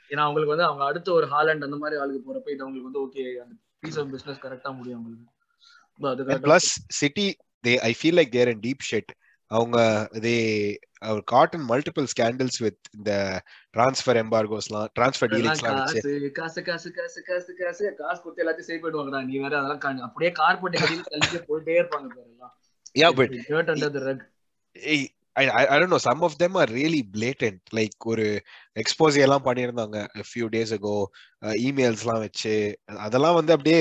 ஏன்னா 0.09 0.17
அவங்களுக்கு 0.17 0.55
வந்து 0.55 0.63
அவங்க 0.63 0.83
அடுத்த 0.83 1.11
ஒரு 1.11 1.25
ஹாலண்ட் 1.25 1.63
அந்த 1.63 1.75
மாதிரி 1.75 2.01
ஆளுக்கு 2.01 2.33
போறப்ப 2.33 2.49
இது 2.49 2.61
அவங்களுக்கு 2.61 2.91
வந்து 2.91 3.01
ஓகே 3.05 3.43
அந்த 3.43 3.55
பீஸ் 3.79 3.99
ஆஃப் 3.99 4.11
பிசினஸ் 4.11 4.39
கரெக்டா 4.39 4.75
முடியும் 4.75 4.99
அவங்களுக்கு. 4.99 5.31
But 5.99 6.09
அது 6.09 6.23
And 6.23 6.31
correct 6.31 6.49
ah- 6.49 6.55
plus, 6.55 6.65
City, 6.87 7.35
they 7.67 7.75
I 7.75 7.95
feel 8.03 8.17
அவங்க 9.57 9.77
they 10.25 10.35
have 11.09 11.23
gotten 11.31 11.65
multiple 11.69 12.07
scandals 12.13 12.59
with 12.65 12.89
இந்த 12.97 13.11
டிரான்ஸ்ஃபர் 13.77 14.19
எம்பார்கோஸ்லாம் 14.23 14.89
டிரான்ஸ்ஃபர் 14.99 15.31
அதெல்லாம் 15.31 15.55
டீலிங்ஸ்லாம் 15.55 15.79
வச்சு. 15.79 16.31
காசு 16.39 16.61
காசு 16.69 16.91
காசு 16.99 17.21
காசு 17.29 17.53
காசு 17.61 17.89
காசு 18.01 18.21
கொடுத்து 18.21 18.45
எல்லாத்தையும் 18.45 18.69
சேவ் 18.69 18.83
பண்ணிடுவாங்கடா 18.85 19.23
நீ 19.31 19.41
வேற 19.47 19.55
அதெல்லாம் 19.63 20.05
அப்படியே 20.09 20.31
கார் 20.41 20.61
போட்டு 20.61 20.79
கட்டிட்டு 20.83 21.11
தள்ளிட்டு 21.15 21.41
போயிட்டே 21.49 21.75
இருப்பாங்க 21.81 22.07
பாரு 22.15 22.29
எல்லாம். 22.35 22.55
Yeah 23.01 23.09
but 23.19 23.35
under 23.75 23.91
the 23.97 24.05
rug. 24.07 24.21
I, 24.75 25.45
I, 25.51 25.65
I 25.73 25.77
don't 25.79 25.91
know. 25.91 25.99
Some 26.05 26.21
of 26.25 26.33
them 26.41 26.53
are 26.61 26.67
really 26.79 26.99
blatant. 27.13 27.61
Like 27.77 28.05
ஒரு 28.11 28.25
எக்ஸ்போஸ் 28.81 29.15
எல்லாம் 29.25 29.45
பண்ணியிருந்தாங்க 29.45 29.97
a 30.21 30.25
few 30.31 30.47
days 30.55 30.71
ago. 30.77 30.95
இமெயில்ஸ்லாம் 31.67 32.21
வச்சு. 32.25 32.53
அதெல்லாம் 33.05 33.37
வந்து 33.37 33.51
அப்படியே 33.55 33.79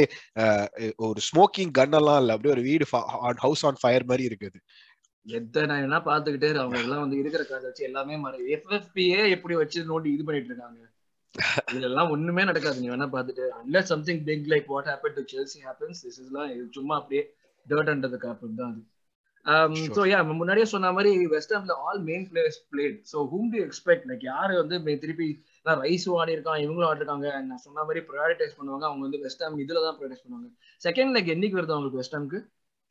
ஒரு 1.09 1.21
ஸ்மோக்கிங் 1.29 1.75
கன் 1.79 1.97
எல்லாம் 2.01 2.21
இல்ல. 2.23 2.37
அப்படியே 2.37 2.55
ஒரு 2.55 2.65
வீடு 2.69 2.87
ஹவுஸ் 3.45 3.65
ஆன் 3.71 3.81
ஃபயர் 3.83 4.09
மாதிரி 4.13 4.25
இருக்குது. 4.31 4.59
எத்த 5.27 5.67
நான் 5.71 5.85
என்ன 5.87 5.99
பாத்துக்கிட்டே 6.07 6.49
அவங்க 6.63 6.79
எல்லாம் 6.85 7.03
வந்து 7.03 7.19
இருக்கிற 7.23 7.43
காசை 7.51 7.65
வச்சு 7.69 7.85
எல்லாமே 7.89 8.17
மாறி 8.23 8.39
எஃப்எஃபியே 8.55 9.21
எப்படி 9.35 9.55
வச்சு 9.61 9.81
நோட்டி 9.91 10.09
இது 10.15 10.25
பண்ணிட்டு 10.29 10.51
இருக்காங்க? 10.51 10.81
இதெல்லாம் 11.77 12.11
ஒண்ணுமே 12.15 12.43
நடக்காது. 12.49 12.81
நீ 12.81 12.89
வேணா 12.93 13.07
பாத்துட்டு 13.13 14.25
big 14.31 14.49
like 14.53 14.67
what 14.75 14.87
happened 14.93 15.15
to 15.19 15.25
Chelsea 15.33 15.61
happens 15.69 16.03
this 16.07 16.17
is 16.19 16.27
எல்லாம் 16.31 16.51
இது 16.55 16.65
சும்மா 16.79 16.97
அப்படியே 17.01 17.23
under 17.95 18.09
the 18.15 18.21
carpet 18.25 18.53
தான் 18.61 18.73
அது. 18.73 18.83
Um 19.47 19.75
Sure. 19.77 19.95
so 19.97 20.03
yeah 20.11 20.21
முன்னாடியே 20.41 20.67
சொன்ன 20.73 20.91
மாதிரி 20.97 21.13
West 21.35 21.55
ஹாம்ல 21.57 21.77
all 21.85 22.01
main 22.09 22.27
players 22.33 22.61
played 22.73 22.99
whom 23.33 23.45
do 23.53 23.57
you 23.61 23.67
expect? 23.71 24.03
Like 24.11 24.25
யாரு 24.33 24.55
வந்து 24.63 24.99
திருப்பி 25.05 25.29
நான் 25.67 25.81
ரைஸும் 25.85 26.19
ஆடி 26.21 26.37
இருக்கான் 26.37 26.61
இவங்களும் 26.65 26.89
ஆடி 26.91 27.01
இருக்காங்க 27.03 27.29
நான் 27.51 27.63
சொன்ன 27.67 27.85
மாதிரி 27.89 28.03
ப்ரையாரிட்டைஸ் 28.11 28.59
பண்ணுவாங்க. 28.59 28.85
அவங்க 28.91 29.03
வந்து 29.09 29.23
வெஸ்ட் 29.27 29.45
ஹாம் 29.45 29.61
இதுல 29.65 29.85
தான் 29.87 29.97
ப்ரையாரிட்டைஸ் 29.99 30.25
பண்ணுவாங்க. 30.27 30.51
செகண்ட் 30.87 31.15
லைக் 31.17 31.31
என்னைக்கு 31.37 31.59
வருது 31.61 31.75
அவங்களுக்கு 31.77 32.03
வெஸ்ட் 32.03 32.17
ஹாம்க்கு 32.19 32.41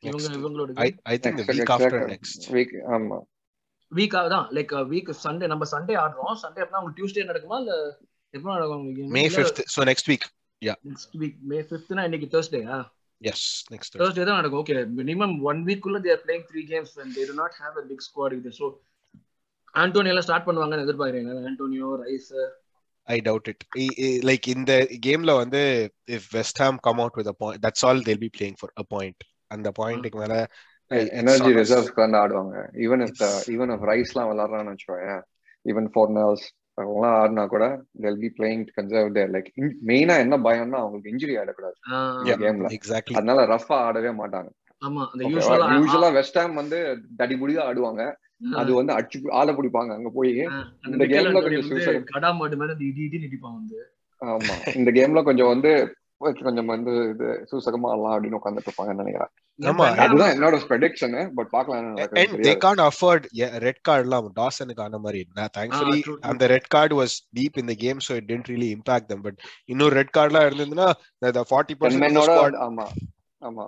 இவங்க. 0.02 0.36
இவங்களோட 0.38 0.70
I, 0.74 0.94
I 1.02 1.18
think 1.18 1.38
the 1.38 1.44
Next, 1.44 1.56
week 1.56 1.62
exact- 1.62 1.68
after 1.68 2.00
next. 2.06 2.50
Week 2.50 2.70
ஆமா. 2.90 3.18
வீக் 3.94 4.28
தான் 4.28 4.48
லைக் 4.50 4.88
வீக் 4.92 5.14
சண்டே 5.24 5.46
நம்ம 5.46 5.64
சண்டே 5.70 5.92
ஆடுறோம். 6.04 6.36
சண்டே 6.42 6.60
அப்படின்னா 6.62 6.76
உங்களுக்கு 6.76 7.06
டியூஸ்டே 7.06 7.26
நடக்குமா? 7.26 7.58
இல்ல 7.58 7.98
எப்போ 8.30 8.52
நடக்கும் 8.52 8.78
உங்களுக்கு 8.78 9.14
May 9.14 9.42
5th 9.42 9.62
so 9.64 9.84
next 9.84 10.08
week. 10.08 10.24
Next 10.64 11.18
week 11.18 11.36
May 11.40 11.60
ஃபிஃப்த்னா 11.60 12.02
இன்னைக்கு 12.02 12.38
தேர்ஸ்டேயா 12.38 12.90
yes 13.24 13.42
next 13.70 13.90
Thursday. 13.96 13.98
தேர்ஸ்டே 13.98 14.24
தான் 14.24 14.34
நடக்கும். 14.34 14.64
ஓகே 14.64 14.90
மினிமம் 14.96 15.40
ஒன் 15.40 15.64
வீக் 15.64 15.78
குள்ள 15.78 16.00
they're 16.00 16.22
playing 16.26 16.44
three 16.52 16.66
games 16.66 17.00
and 17.00 17.16
they 17.16 17.26
do 17.26 17.32
not 17.32 17.52
have 17.58 17.78
a 17.78 17.84
big 17.88 18.04
squad 18.06 18.36
இது 18.36 18.52
ஆண்டோனியோ 19.74 20.18
ஸ்டார்ட் 20.18 20.46
பண்ணுவாங்கன்னு 20.46 20.86
எதிர்பார்க்குறீங்க. 20.86 21.50
Antonio 21.50 21.96
Rice 22.04 22.48
I 23.04 23.20
doubt 23.20 23.48
it. 23.48 23.56
I- 23.68 23.94
I- 23.96 24.18
like 24.18 24.46
in 24.48 24.66
the 24.66 24.86
gameல 25.06 25.36
வந்து 25.36 25.92
if 26.10 26.20
West 26.32 26.62
Ham 26.62 26.76
come 26.86 27.00
out 27.00 27.14
with 27.16 27.26
a 27.26 27.32
point, 27.32 27.66
that's 27.66 27.88
all 27.88 27.98
they'll 28.00 28.20
be 28.20 28.28
playing 28.40 28.54
for 28.56 28.70
a 28.80 28.82
point. 28.88 29.16
அந்த 29.54 29.68
பாயிண்ட்க்கு 29.80 30.20
மேல 30.22 30.36
energy 31.20 31.50
ரிசர்வ்ஸ்க்கு 31.58 32.04
வந்து 32.04 32.18
ஆடுவாங்க. 32.22 32.56
ஈவன் 32.84 33.02
இஃப் 33.04 33.22
ஈவன் 33.54 33.72
இஃப் 33.74 33.86
ரைஸ்லாம் 33.90 34.30
விளாடுறான்னு 34.30 34.72
வச்சுக்கோங்க 34.74 35.14
ஈவன் 35.64 35.88
ஃபோர் 35.92 36.12
நர்ஸ் 36.18 36.48
அவங்களாம் 36.78 37.16
ஆடினா 37.20 37.44
கூட 37.52 37.64
they'll 38.02 38.20
be 38.24 38.30
playing 38.38 38.60
to 38.68 38.72
conserve 38.78 39.08
their 39.16 39.28
like 39.34 39.48
மெயினா 39.90 40.14
என்ன 40.24 40.36
பயம்னா 40.46 40.78
அவங்களுக்கு 40.82 41.12
இன்ஜுரி 41.12 41.34
ஆயிடக்கூடாது. 41.40 41.76
Yeah. 42.28 42.38
கேம்ல 42.42 42.68
exactly. 42.78 43.16
அதனால 43.18 43.46
ரஃபா 43.52 43.78
ஆடவே 43.88 44.12
மாட்டாங்க. 44.20 44.50
ஆமா 44.82 45.02
அந்த 45.12 45.22
யூஸ்வலா 45.32 45.66
யூஸ்வலா 45.78 46.10
வெஸ்ட் 46.18 46.38
ஹாம் 46.40 46.54
வந்து 46.60 46.78
தடிபுடியா 47.20 47.62
ஆடுவாங்க. 47.70 48.04
அது 48.60 48.70
வந்து 48.78 48.92
அடிச்சு 48.94 49.18
ஆளை 49.40 49.52
பிடிப்பாங்க 49.58 49.92
அங்க 49.98 50.10
போய். 50.14 50.32
அந்த 50.84 50.92
இந்த 50.92 51.04
ஆண்டோனியோ 51.04 51.34
கொஞ்சம் 51.36 51.60
வந்து 51.60 51.68
suicide. 51.70 52.00
கடா 52.14 52.30
மாடு 52.38 52.56
மாதிரி 52.60 52.74
அந்த 52.76 52.86
இடி 52.90 53.02
இடி 53.08 53.18
நிடிப்பான் 53.24 53.56
வந்து. 53.58 53.78
ஆமா. 54.22 54.56
இந்த 54.78 54.90
கேம்ல 54.98 55.22
கொஞ்சம் 55.28 55.52
வந்து 55.54 55.72
கொஞ்சம் 56.42 56.70
வந்து 56.72 56.92
இது 57.12 57.26
சூசகமா 57.50 57.88
ஆடலாம் 57.92 58.14
அப்படின்னு 58.14 58.38
உட்காந்துட்டு 58.38 58.68
இருப்பாங்கன்னு 58.68 59.02
நினைக்கிறேன் 59.02 59.32
ஆமா, 59.58 59.86
அதுதான் 60.02 60.32
என்னோட 60.34 60.56
ப்ரெடிக்ஷன் 60.68 61.16
பட் 61.34 61.50
பாக்கலாம் 61.50 61.80
என்ன 61.80 61.90
And 61.90 62.00
நடக்குதுன்னு 62.00 62.36
they 62.38 62.42
தெரியாது. 62.44 62.62
can't 62.64 62.82
afford 62.86 63.22
yeah, 63.32 63.58
red 63.58 63.78
card 63.88 64.06
லாம் 64.06 64.28
டாசனுக்கு 64.38 64.82
ஆன 64.82 64.98
மாதிரி 64.98 65.20
true, 65.72 66.00
true. 66.00 66.18
அந்த 66.22 66.46
red 66.46 66.68
card 66.68 66.96
was 66.96 67.12
deep 67.32 67.56
in 67.56 67.66
the 67.66 67.78
game 67.84 68.00
so 68.00 68.14
it 68.14 68.26
didn't 68.26 68.48
really 68.48 68.70
impact 68.72 69.06
them 69.08 69.22
but 69.22 69.36
இன்னொரு 69.68 69.96
ரெட் 70.00 70.14
கார்டுலாம் 70.18 70.48
இருந்ததுன்னா 70.48 70.88
the- 71.22 71.32
the 71.32 71.44
40% 71.52 71.78
Ten 71.80 71.92
of 71.92 71.92
the 71.94 72.04
men-ஓட 72.06 72.32
squad 72.32 72.56
ஆமா 72.66 72.86
ஆமா 73.42 73.66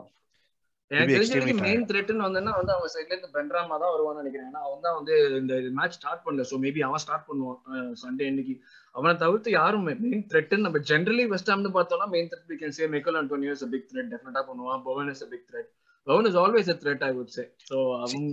எனக்கு 0.91 1.29
தெரிஞ்ச 1.35 1.53
மெயின் 1.67 1.85
த்ரெட்னு 1.91 2.25
வந்தா 2.27 2.53
வந்து 2.59 2.75
அவங்க 2.75 2.89
சைட்ல 2.95 3.15
இருந்து 3.15 3.31
பென்ராமா 3.37 3.77
தான் 3.83 3.93
வருவான்னு 3.95 4.23
நினைக்கிறேன். 4.23 4.49
ஏன்னா 4.51 4.63
அவன் 4.67 4.85
தான் 4.87 4.97
வந்து 4.99 5.15
இந்த 5.41 5.55
மேட்ச் 5.79 5.97
ஸ்டார்ட் 5.99 6.25
பண்ணல. 6.27 6.45
சோ 6.51 6.57
மேபி 6.65 6.81
அவன் 6.89 7.03
ஸ்டார்ட் 7.05 7.27
பண்ணுவான் 7.29 7.95
சண்டே 8.03 8.27
அன்னைக்கு. 8.31 8.55
அவனை 8.95 9.15
தவிர்த்து 9.23 9.51
யாரும் 9.61 9.87
மெயின் 9.89 10.27
த்ரெட்னு 10.33 10.67
நம்ம 10.67 10.83
ஜென்ரலி 10.91 11.25
வெஸ்ட் 11.33 11.51
ஹாம்னு 11.53 11.73
பார்த்தோம்னா 11.79 12.09
main 12.17 12.29
threat 12.33 12.51
we 12.53 12.59
can 12.63 12.77
say 12.79 12.89
Michael 12.95 13.19
Antonio 13.23 13.55
is 13.57 13.65
a 13.69 13.71
big 13.77 13.87
threat. 13.93 14.09
டெஃபினட்டா 14.15 14.43
பண்ணுவான். 14.51 14.83
Bowen 14.91 15.11
is 15.15 15.25
a 15.27 15.31
big 15.35 15.45
threat. 15.51 15.69
Bowen 16.07 16.29
is 16.31 16.39
always 16.45 16.71
a 16.75 16.79
threat 16.85 17.03
i 17.11 17.15
would 17.19 17.33
say. 17.39 17.47
So 17.71 17.79
அவன் 18.05 18.29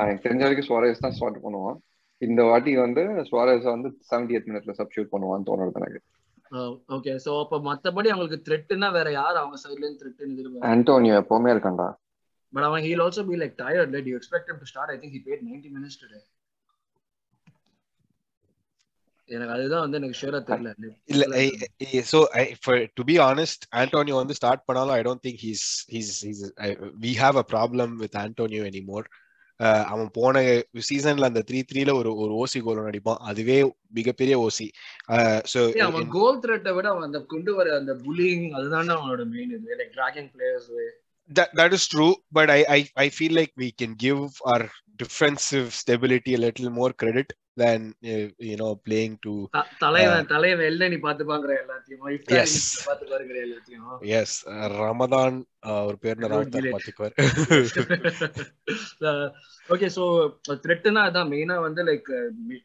எனக்கு 0.03 0.23
தெரிஞ்ச 0.25 0.43
வரைக்கும் 0.45 0.69
சுவாரஸ் 0.69 1.03
தான் 1.05 1.15
ஸ்டார்ட் 1.17 1.43
பண்ணுவான். 1.45 1.77
இந்த 2.21 2.41
வாட்டி 2.49 2.71
வந்து 2.85 3.03
சுவாரஸ் 3.29 3.65
வந்து 3.75 3.89
செவன்டி 4.09 4.35
எயிட் 4.35 4.49
மினிட்ல 4.49 4.73
சப்ஸ்டியூட் 4.79 5.13
பண்ணுவான்னு 5.13 5.47
தோணுது 5.49 5.81
எனக்கு. 5.81 6.01
ஓகே 6.95 7.13
சோ 7.25 7.31
அப்ப 7.43 7.57
மத்தபடி 7.67 8.09
அவங்களுக்கு 8.13 8.45
த்ரெட்னா 8.47 8.87
வேற 8.97 9.07
யார்? 9.19 9.39
அவங்க 9.41 9.57
சைடுல 9.63 9.85
இருந்து 9.85 10.01
த்ரெட்னு 10.01 10.35
எதிர்பார்க்க 10.35 10.71
ஆண்டோனியோ 10.73 11.15
எப்பவுமே 11.21 11.53
இருக்கான்டா. 11.55 11.87
பட் 12.53 12.67
அவன் 12.69 12.83
he'll 12.85 13.03
also 13.05 13.23
be 13.29 13.37
like 13.41 13.55
tired 13.63 13.93
like 13.95 14.09
you 14.11 14.15
expect 14.19 14.51
to 14.61 14.69
start 14.71 14.91
I 14.93 14.97
think 15.01 15.15
he 15.17 15.21
played 15.27 15.41
90 15.47 15.71
minutes 15.77 15.99
today 16.01 16.19
எனக்கு 19.27 19.53
அதுதான் 19.53 19.83
வந்து 19.85 19.97
எனக்கு 19.97 20.19
ஷூரா 20.21 20.39
தெரியல 20.47 20.71
இல்ல 21.05 21.25
I, 22.41 22.45
for 22.65 22.75
to 22.97 23.03
be 23.11 23.17
honest 23.27 23.61
antonio 23.83 24.15
வந்து 24.21 24.37
ஸ்டார்ட் 24.39 24.65
பண்ணாலும் 24.65 25.21
think 25.25 25.37
he's 25.45 25.63
he's 25.93 26.09
he's 26.25 26.41
I, 26.67 26.71
we 27.05 27.13
have 27.23 27.37
a 27.43 27.47
problem 27.55 27.91
with 28.03 28.15
antonio 28.27 28.63
anymore 28.71 29.05
Uh, 29.59 29.83
அவன் 29.91 30.07
போன 30.15 30.35
சீசன்ல 30.87 31.27
அந்த 31.29 31.41
த்ரீ 31.49 31.59
த்ரீல 31.69 31.91
ஒரு 31.97 32.11
ஒரு 32.23 32.33
ஓசி 32.43 32.59
கோல் 32.65 32.79
அடிப்பான் 32.89 33.19
அதுவே 33.31 33.57
மிகப்பெரிய 33.99 34.35
ஓசி 34.45 34.67
ஸோ 35.51 35.59
அவன் 35.87 36.07
கோல் 36.15 36.39
த்ரெட்டை 36.45 36.71
விட 36.77 36.87
அவன் 36.93 37.07
அந்த 37.09 37.19
கொண்டு 37.33 37.51
வர 37.59 37.75
அந்த 37.81 37.93
புல்லிங் 38.05 38.45
அதுதானே 38.57 38.91
அவனோட 38.95 39.23
மெயின் 39.33 39.53
இது 39.57 39.77
like 39.81 39.93
dragging 39.99 40.29
players 40.35 40.71
that 41.29 41.51
that 41.59 41.71
is 41.77 41.83
true 41.93 42.13
but 42.37 42.47
I, 42.49 42.61
I 42.77 42.79
i 43.03 43.09
feel 43.17 43.33
like 43.39 43.51
we 43.63 43.69
can 43.81 43.91
give 44.05 44.21
our 44.51 44.63
defensive 45.03 45.67
stability 45.81 46.33
a 46.39 46.41
little 46.45 46.69
more 46.79 46.91
credit 47.01 47.29
than 47.57 47.81
uh, 48.03 48.13
you 48.41 48.57
know 48.57 48.71
playing 48.77 49.13
to 49.23 49.33
the- 49.53 49.67
தலைவன் 49.79 50.27
தலைவன் 50.27 50.67
எல்ல 50.67 50.89
நீ 50.89 50.97
பாத்து 50.99 51.23
பாக்குற 51.25 51.51
எல்லாத்தையும். 51.59 51.99
இன்னைக்கு 52.09 52.37
பாத்து 52.85 53.05
பாக்குற 53.07 53.37
எல்லாத்தையும். 53.43 53.89
Yes. 54.07 54.31
Uh, 54.53 54.67
ramadan 54.77 55.33
uh, 55.63 55.81
ஒரு. 55.87 55.97
பாத்துக்குவார் 56.75 57.15
ஓகே 59.69 59.87
சோ 59.95 60.03
த்ரெட்னா 60.63 61.01
அதான் 61.09 61.29
மெயினா 61.31 61.57
வந்து 61.61 61.83
லைக் 61.83 62.09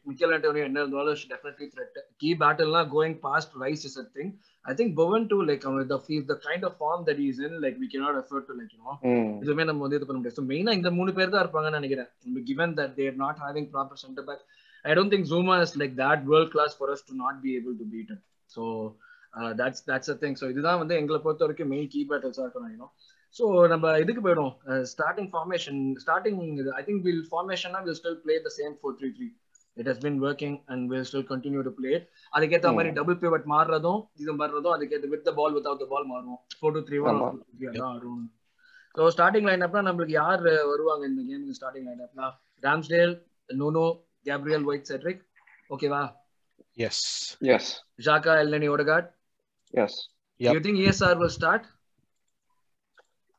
மிக்கல் 0.07 0.33
ஆண்டோனியோ 0.35 0.65
என்ன 0.69 0.79
இருந்தாலும் 0.79 1.19
definitely 1.31 1.67
threat 1.73 1.99
key 2.21 2.31
பேட்டில்லாம் 2.41 2.89
going 2.95 3.17
past 3.21 3.53
Rice 3.61 3.85
is 3.89 3.99
a 3.99 4.07
thing 4.15 4.31
I 4.65 4.73
think 4.73 4.93
Bowen 4.95 5.27
to 5.27 5.39
like 5.45 5.63
the 5.87 5.99
feel 6.05 6.27
the 6.27 6.37
kind 6.45 6.65
of 6.65 6.77
form 6.81 7.03
that 7.07 7.21
is 7.27 7.41
in 7.47 7.57
like 7.63 7.77
we 7.83 7.89
cannot 7.93 8.19
afford 8.21 8.47
to 8.49 8.55
like 8.59 8.73
you 8.75 8.81
hmm. 9.11 9.31
இதுவுமே 9.43 9.65
நம்ம 9.65 9.83
வந்து 9.85 9.99
இது 9.99 10.07
பண்ண 10.07 10.19
முடியாது. 10.19 10.37
So 10.39 10.47
மெயினா 10.51 10.73
இந்த 10.79 10.91
மூணு 10.91 11.13
பேர் 11.13 11.33
தான் 11.35 11.43
இருப்பாங்கன்னு 11.45 11.79
நினைக்கிறேன். 11.79 12.09
Given 12.45 12.75
that 12.77 12.95
they're 12.95 13.17
not 13.17 13.41
having 13.45 13.69
proper 13.73 14.01
centre 14.03 14.27
back 14.29 14.43
I 14.89 14.95
don't 14.97 15.13
think 15.13 15.29
Zouma 15.31 15.55
is 15.63 15.75
like 15.81 15.93
that 15.99 16.23
world 16.29 16.51
class 16.53 16.75
for 16.79 16.91
us 16.93 17.05
to 17.09 17.15
not 17.23 17.39
be 17.43 17.51
able 17.57 17.75
to 17.81 17.87
beat 17.93 18.11
it 18.13 18.23
so 18.49 18.63
that's 19.59 19.83
that's 19.89 20.11
a 20.13 20.17
thing 20.21 20.37
so 20.41 20.47
இதுதான் 20.53 20.79
வந்து 20.81 20.95
எங்களை 20.99 21.19
பொறுத்த 21.25 21.43
வரைக்கும் 21.45 21.71
main 21.73 21.89
key 21.93 22.01
பேட்டல்ஸாக 22.11 22.45
இருக்கும் 22.45 22.65
நினைக்கிறோம் 22.65 22.93
so 23.35 23.43
நம்ம 23.73 23.91
இதுக்கு 24.03 24.21
போயிடும் 24.25 24.53
starting 24.91 25.29
formation 25.33 25.81
starting 26.03 26.39
I 26.79 26.83
think 26.87 27.03
will 27.07 27.23
ஃபார்மேஷனா 27.29 27.81
will 27.85 27.99
still 27.99 28.19
play 28.23 28.35
the 28.45 28.51
same 28.57 28.75
four 28.79 28.95
three 28.99 29.09
three 29.17 29.27
it 29.77 29.89
has 29.89 30.01
been 30.05 30.17
working 30.23 30.57
and 30.71 30.83
will 30.91 31.05
still 31.09 31.27
continue 31.29 31.61
to 31.67 31.73
play 31.77 31.91
அதுக்கேற்ற 32.33 32.71
மாதிரி 32.77 32.91
டபுள் 32.97 33.19
பிவட் 33.21 33.47
மாறுறதும் 33.53 34.01
இது 34.19 34.33
மாறுறதும் 34.39 34.73
அதுக்கேற்ற 34.75 35.09
with 35.13 35.25
the 35.27 35.33
ball 35.37 35.53
without 35.57 35.83
the 35.83 35.87
ball 35.93 36.07
மாறும். 36.11 36.39
Four 36.59 36.75
two 36.77 36.81
three 36.89 36.99
one 37.05 37.21
ஆடும் 37.89 38.23
so 38.95 39.09
starting 39.15 39.47
லைனப்னா 39.49 39.81
நம்மளுக்கு 39.87 40.15
யார் 40.21 40.41
வருவாங்க 40.71 41.03
இந்த 41.11 41.21
கேமுக்கு 41.27 41.57
starting 41.59 41.87
லைனப்னா 41.89 42.27
Ramsdale 42.63 43.13
Nuno 43.49 43.85
Gabriel 44.29 44.65
White 44.71 44.89
Cedric 44.91 45.23
ஓகேவா 45.69 46.03
yes 46.77 46.97
Yes. 47.49 47.65
Xhaka 48.07 48.33
Elneny 48.43 48.69
Odegaard 48.75 49.07
Yes. 49.73 49.93
Yep. 50.39 50.53
You 50.55 50.61
think 50.65 50.79
ESR 50.85 51.13
will 51.21 51.33
start 51.39 51.63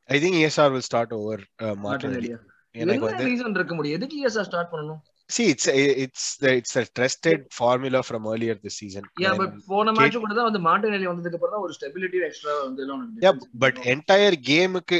i 0.09 0.19
think 0.19 0.35
esr 0.45 0.67
will 0.73 0.85
start 0.89 1.09
over 1.19 1.37
uh, 1.37 1.75
martinelli 1.85 1.85
Martinelli 1.85 2.31
எனக்கு 2.75 3.05
வந்து 3.07 3.25
ரீசன் 3.29 3.57
இருக்க 3.59 3.75
முடியும் 3.77 3.97
எதுக்கு 3.99 4.17
ESR 4.21 4.45
ஸ்டார்ட் 4.49 4.71
பண்ணணும் 4.73 5.01
see 5.29 5.45
it's 5.53 5.65
it's 6.03 6.23
it's 6.51 6.73
a 6.75 6.85
trusted 6.97 7.39
formula 7.59 7.99
from 8.07 8.21
earlier 8.31 8.55
this 8.65 8.75
season 8.81 9.03
yeah 9.23 9.29
And- 9.29 9.39
but 9.41 9.53
போன 9.69 9.91
match 9.99 10.17
கூட 10.23 10.33
தான் 10.39 10.49
வந்து 10.49 10.61
மார்டினெல்லி 10.67 11.07
வந்ததுக்கு 11.11 11.37
அப்புறம் 11.39 11.55
தான் 11.55 11.65
ஒரு 11.67 11.75
ஸ்டெபிலிட்டி 11.77 12.21
எக்ஸ்ட்ரா 12.27 12.55
வந்து 12.65 12.83
எல்லாம் 12.85 12.99
உனக்கு 12.99 13.25
yeah 13.25 13.35
but 13.63 13.77
entire 13.93 14.35
கேமுக்கு 14.49 14.99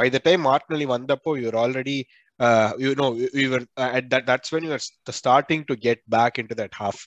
by 0.00 0.06
the 0.16 0.22
time 0.28 0.42
martinelli 0.50 0.88
வந்தப்போ 0.94 1.32
you 1.40 1.46
were 1.50 1.60
already 1.64 1.98
uh, 2.40 2.70
you 2.78 2.92
know 2.94 3.08
we- 3.10 3.32
we 3.34 3.44
were 3.48 3.64
uh, 3.76 3.90
at 3.98 4.06
that 4.12 4.24
that's 4.26 4.50
when 4.52 4.62
you 4.62 4.70
were 4.70 4.84
st- 4.84 5.14
starting 5.14 5.62
to 5.64 5.76
get 5.78 5.98
back 6.08 6.38
into 6.38 6.54
that 6.54 6.72
half 6.74 6.98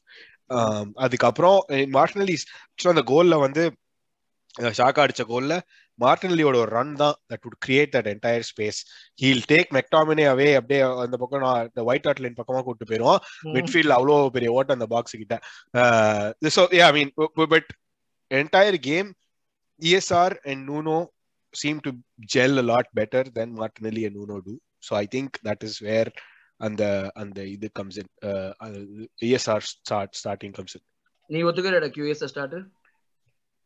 um, 0.50 0.86
அதுக்கப்புறம் 1.06 1.60
Martinelli 1.96 2.36
அந்த 2.90 3.04
கோல்ல 3.12 3.38
வந்து 3.46 3.64
ஷாக்கா 4.80 5.04
அடிச்ச 5.06 5.24
கோல்ல 5.30 5.54
மார்டினலியோட 6.00 6.56
ஒரு 6.62 6.72
run 6.72 6.94
தான் 6.96 7.16
that 7.32 7.44
would 7.46 7.58
create 7.66 7.90
that 7.96 8.08
entire 8.14 8.44
space 8.44 8.80
he'll 9.22 9.44
take 9.54 9.68
McTominay 9.78 10.26
away 10.34 10.48
அப்படியே 10.60 10.82
அந்த 11.04 11.18
பக்கம் 11.24 11.44
நான் 11.46 11.68
இந்த 11.68 11.82
ஒயிட் 11.90 12.08
ஹாட் 12.10 12.22
லைன் 12.26 12.38
பக்கமா 12.40 12.62
கூட்டு 12.68 12.86
போயிருவோம். 12.92 13.20
மிட்ஃபீல்ட் 13.56 13.96
அவ்வளோ 13.98 14.16
பெரிய 14.38 14.52
ஓட்டம் 14.52 14.78
அந்த 14.78 14.88
பாக்ஸ் 14.96 15.16
கிட்ட 15.22 15.36
so 16.58 16.64
I 16.82 16.92
mean 16.92 17.12
but 17.56 17.70
entire 18.32 18.80
game 18.90 19.10
ESR 19.82 20.36
and 20.52 20.64
Nuno 20.72 21.00
seem 21.54 21.80
to 21.80 21.92
gel 22.34 22.54
a 22.60 22.66
lot 22.70 22.88
better 23.00 23.22
than 23.36 23.50
Martinelli 23.54 24.04
and 24.08 24.16
Nuno 24.18 24.38
do. 24.88 24.92
So 24.92 25.02
I 25.02 25.06
think 25.06 25.28
that 25.44 25.64
is 25.64 25.90
where 25.90 26.08
and 26.60 26.78
the 26.78 27.12
and 27.16 27.36
the 27.36 27.44
இது 27.44 27.70
comes 27.80 27.98
in. 27.98 28.08
Uh, 28.26 28.52
uh, 28.60 29.06
ESR 29.22 29.62
start 29.62 30.08
starting 30.12 30.52
comes 30.52 30.76
in. 30.76 30.82
நீ 31.26 31.44
ஒத்துக்கிறடா 31.44 31.90
QS 31.98 32.26
start 32.26 32.68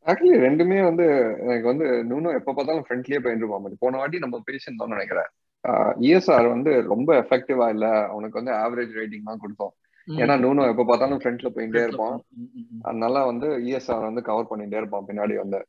actually 0.05 0.37
ரெண்டுமே 0.37 0.83
வந்து 0.83 1.05
எனக்கு 1.39 1.63
வந்து 1.63 1.85
Nuno 1.85 2.33
எப்ப 2.33 2.53
பார்த்தாலும் 2.53 2.85
ஃப்ரெண்ட்லியே 2.89 3.19
போயிட்டு 3.19 3.37
இருப்பான் 3.37 3.77
போன 3.79 3.97
வாட்டி 3.97 4.19
நம்ம 4.19 4.43
பேசியிருந்தோம்னு 4.51 4.87
நினைக்கிறேன். 4.87 5.25
இஎஸ்ஆர் 5.99 6.47
வந்து 6.49 6.81
ரொம்ப 6.81 7.25
எஃபெக்டிவா 7.27 7.69
இல்ல. 7.69 8.07
அவனுக்கு 8.07 8.43
வந்து 8.43 8.51
ஆவரேஜ் 8.51 8.89
ரேட்டிங் 8.89 9.23
தான் 9.23 9.39
கொடுத்தோம். 9.39 9.73
ஏன்னா 10.07 10.39
நூனோ 10.39 10.67
எப்ப 10.67 10.83
பார்த்தாலும் 10.83 11.19
ஃப்ரண்ட்ல 11.19 11.49
போயிட்டே 11.55 11.83
இருப்பான். 11.83 12.25
அதனால 12.81 13.25
வந்து 13.25 13.47
இஎஸ்ஆர் 13.47 14.01
வந்து 14.01 14.21
கவர் 14.21 14.49
பண்ணிட்டே 14.49 14.75
இருப்பான் 14.75 15.05
பின்னாடி 15.07 15.35
வந்து. 15.35 15.67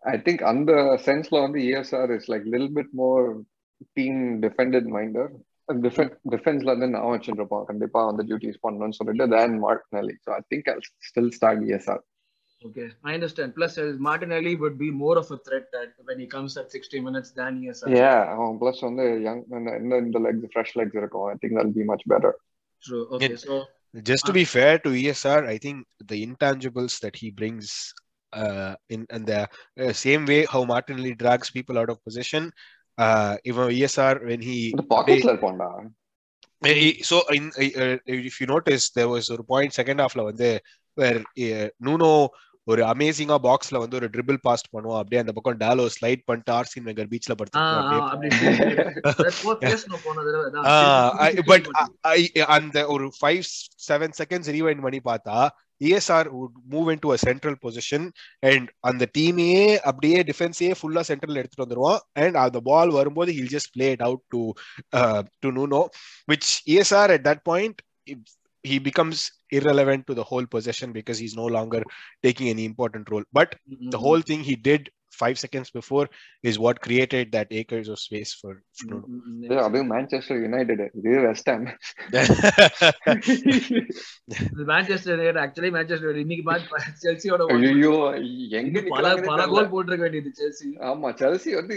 ஐ 0.00 0.18
திங்க் 0.18 0.42
அந்த 0.42 0.72
சென்ஸ்ல 1.04 1.40
வந்து 1.40 1.60
இஎஸ்ஆர் 1.60 2.14
இஸ் 2.14 2.30
லைக் 2.30 2.44
லில் 2.44 2.74
bit 2.74 2.90
more 2.90 3.40
team 3.97 4.21
defended 4.45 4.89
minder 4.97 5.29
டிஃபென்ஸ்ல 6.33 6.71
இருந்து 6.71 6.93
நான் 6.95 7.09
வச்சுட்டு 7.13 7.41
இருப்பான் 7.41 7.65
கண்டிப்பா 7.71 8.01
வந்து 8.09 8.23
டியூட்டிஸ் 8.29 8.61
பண்ணணும்னு 8.65 8.97
சொல்லிட்டு 8.99 9.25
then 9.37 9.57
marginally 9.65 10.15
so 10.25 10.31
I 10.37 10.41
think 10.53 10.69
I 10.73 10.77
still 11.09 11.33
start 11.39 11.65
ESR 11.69 12.03
Okay, 12.61 12.85
I 13.03 13.13
understand. 13.13 13.49
Plus, 13.57 13.73
uh, 13.77 13.83
Martinelli 14.05 14.55
would 14.55 14.77
be 14.77 14.87
more 15.01 15.15
of 15.21 15.27
a 15.31 15.37
threat 15.37 15.65
that 15.75 15.89
when 16.07 16.17
he 16.21 16.25
comes 16.27 16.53
at 16.61 16.71
60 16.71 16.99
minutes 17.07 17.29
than 17.39 17.59
ESR. 17.63 17.89
Yeah, 17.97 18.19
அவன் 18.33 18.55
plus 18.61 18.79
வந்து 18.85 19.03
young 19.25 19.41
இந்த 19.79 19.97
இந்த 20.05 20.19
Lex 20.25 20.49
fresh 20.53 20.73
Lex 20.79 20.97
இருக்கும் 21.01 21.25
I 21.31 21.35
think 21.41 21.57
that 21.59 21.73
be 21.77 21.83
much 21.91 22.05
better 22.13 22.35
True. 22.83 23.03
Okay, 23.15 23.29
Yeah. 23.29 23.41
so 23.45 23.55
Just 24.09 24.25
to 24.27 24.33
be 24.33 24.43
fair 24.45 24.73
to 24.79 24.89
ESR, 25.01 25.39
I 25.47 25.57
think 25.57 25.77
the 26.11 26.17
intangibles 26.25 26.95
that 27.03 27.15
he 27.15 27.27
brings 27.31 27.67
uh, 28.33 28.73
in 28.89 29.01
and 29.09 29.25
the 29.25 29.39
uh, 29.83 29.93
same 29.93 30.25
way 30.25 30.41
how 30.53 30.61
Martinelli 30.65 31.13
drags 31.15 31.49
people 31.49 31.77
out 31.81 31.89
of 31.89 32.03
position. 32.03 32.43
Uh, 32.98 33.36
even 33.44 33.68
ESR 33.70 34.14
when 34.26 34.40
he 34.40 34.56
இந்த 34.68 34.84
பாக்கெட்ல 34.88 35.32
இருப்பான்டா. 35.32 35.68
He- 36.62 37.02
so 37.02 37.16
in 37.34 37.44
uh, 37.56 37.96
if 38.06 38.40
you 38.40 38.46
notice 38.46 38.90
there 38.90 39.08
was 39.08 39.30
ஒரு 39.30 39.44
point 39.44 39.76
second 39.76 40.02
ஹாஃப்ல 40.02 40.24
வந்து 40.24 40.48
வேர் 40.96 41.20
Nuno 41.86 42.12
ஒரு 42.66 42.82
அமேசிங்கா 42.82 43.36
பாக்ஸ்ல 43.42 43.78
வந்து 43.78 43.96
ஒரு 43.96 44.08
ட்ரிபிள் 44.08 44.38
பாஸ்ட் 44.42 44.68
பண்ணுவோம் 44.72 44.96
அப்படியே 44.96 45.20
அந்த 45.20 45.32
பக்கம் 45.32 45.56
டாலோ 45.56 45.88
ஸ்லைட் 45.94 46.22
பண்ணிட்டு 46.24 46.52
ஆர்சின் 46.52 46.84
வெங்கர் 46.84 47.10
பீச்ல 47.12 47.34
படுத்து. 47.34 47.58
பட் 51.46 51.66
அந்த 52.48 52.86
ஒரு 52.86 53.12
ஃபைவ் 53.20 53.42
செவன் 53.88 54.14
செகண்ட்ஸ் 54.20 54.52
ரீவைண்ட் 54.56 54.80
பண்ணி 54.80 55.00
பார்த்தா 55.04 55.38
ESR 55.88 56.28
would 56.36 56.54
move 56.74 56.88
in 56.92 57.02
to 57.04 57.10
a 57.14 57.18
central 57.26 57.58
position 57.64 58.06
and 58.50 58.68
அந்த 58.90 59.08
டீமையே 59.18 59.64
அப்படியே 59.90 60.18
டிஃபென்ஸையே 60.30 60.74
ஃபுல்லா 60.80 61.02
சென்ட்ரல் 61.10 61.40
எடுத்துட்டு 61.40 61.64
வந்துருவோம் 61.64 62.00
அண்ட் 62.24 62.38
அந்த 62.44 62.60
பால் 62.70 62.92
வரும்போது 62.98 63.32
he'll 63.38 63.52
just 63.56 63.72
play 63.76 63.88
it 63.96 64.04
out 64.08 64.24
to 64.34 64.42
to 65.44 65.50
Nuno 65.58 65.82
which 66.32 66.50
ESR 66.74 67.12
at 67.16 67.26
that 67.30 67.44
point 67.50 67.80
he 68.64 68.78
becomes 68.78 69.18
irrelevant 69.50 70.02
to 70.08 70.14
the 70.14 70.22
whole 70.22 70.46
possession 70.46 70.88
because 70.92 71.18
he's 71.18 71.36
no 71.36 71.46
longer 71.46 71.80
taking 72.24 72.48
any 72.48 72.64
important 72.64 73.08
role. 73.12 73.24
But 73.32 73.56
the 73.94 73.98
whole 73.98 74.20
thing 74.20 74.40
he 74.42 74.56
did 74.68 74.82
five 75.20 75.36
seconds 75.38 75.68
before 75.70 76.04
is 76.50 76.56
what 76.64 76.76
created 76.86 77.24
that 77.36 77.48
acres 77.60 77.88
of 77.94 77.98
space 77.98 78.32
for, 78.40 78.52
for 78.80 78.86
Nuno. 78.90 79.06
இது 79.44 79.56
அதுவும் 79.66 79.90
Manchester 79.92 80.40
United 80.44 80.82
இது 81.00 81.12
West 81.26 81.50
Ham 81.52 81.66
Manchester 84.70 85.40
actually 85.44 85.72
Manchester 85.76 86.20
இன்னைக்கு 86.24 86.44
match 86.50 86.70
செல்சியோட 87.06 87.48
ஐயோ 87.56 87.94
எங்க 88.60 88.84
பல 88.94 89.14
பல 89.30 89.40
கோல் 89.54 89.72
போட்டிருக்க 89.74 90.04
வேண்டியது 90.06 90.32
செல்சி 90.42 90.70
ஆமா 90.90 91.10
செல்சி 91.22 91.52
வந்து 91.60 91.76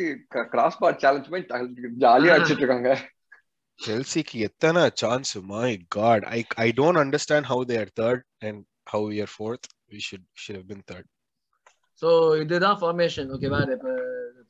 கிராஸ் 0.54 0.80
பார் 0.84 1.02
சேலஞ்ச் 1.04 1.30
பண்ணி 1.34 1.92
ஜாலியா 2.06 2.38
அடிச்சிட்டு 2.38 2.66
இருக்காங்க 2.66 2.92
Chelsea 3.80 4.22
ki 4.28 4.38
எத்தனை 4.48 4.82
chance 5.02 5.30
my 5.54 5.70
god 5.96 6.20
I 6.38 6.42
I 6.66 6.70
don't 6.78 7.00
understand 7.04 7.44
how 7.52 7.58
they 7.70 7.78
are 7.82 7.90
third 8.00 8.20
and 8.48 8.58
how 8.92 9.02
we 9.10 9.18
are 9.24 9.32
fourth 9.40 9.66
we 9.94 10.00
should 10.06 10.24
should 10.42 10.58
have 10.60 10.68
been 10.72 10.84
third 10.92 11.06
so 12.02 12.10
இதுதான் 12.42 12.78
ஃபார்மேஷன் 12.82 13.30
ஓகேவா 13.36 13.60
இப்ப 13.76 13.94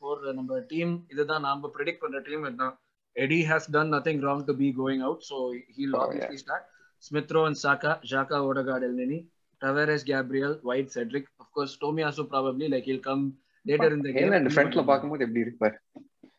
போடுற 0.01 0.33
நம்ம 0.33 0.59
டீம் 0.71 0.93
இதுதான் 1.09 1.43
நாம 1.43 1.69
ப்ரெடிக்ட் 1.75 2.01
பண்ற 2.01 2.19
டீம் 2.21 2.45
இதுதான். 2.45 2.73
Eddie 3.15 3.39
has 3.49 3.67
done 3.71 3.91
nothing 3.93 4.21
wrong 4.21 4.43
to 4.47 4.55
be 4.55 4.69
going 4.77 5.03
out 5.03 5.23
so 5.29 5.37
he'll 5.75 5.95
obviously 5.99 6.39
start 6.41 6.65
Smith Rowe 7.03 7.41
and 7.47 7.59
Saka 7.63 7.91
Xhaka 8.11 8.39
Odegaard 8.47 8.85
Elneny 8.89 9.19
Tavares 9.61 10.05
Gabriel 10.09 10.55
White 10.63 10.91
Cedric 10.95 11.29
of 11.37 11.51
course 11.51 11.75
Tomiyasu 11.81 12.25
probably 12.31 12.67
like 12.73 12.87
he'll 12.91 13.05
come 13.05 13.23
later 13.65 13.93
in 13.93 14.03
the 14.07 14.13
Haaland 14.17 14.51
ஃப்ரண்ட்ல 14.53 14.83
பாக்கும்போது 14.89 15.25
எப்படி 15.27 15.43
இருப்பார்? 15.45 15.75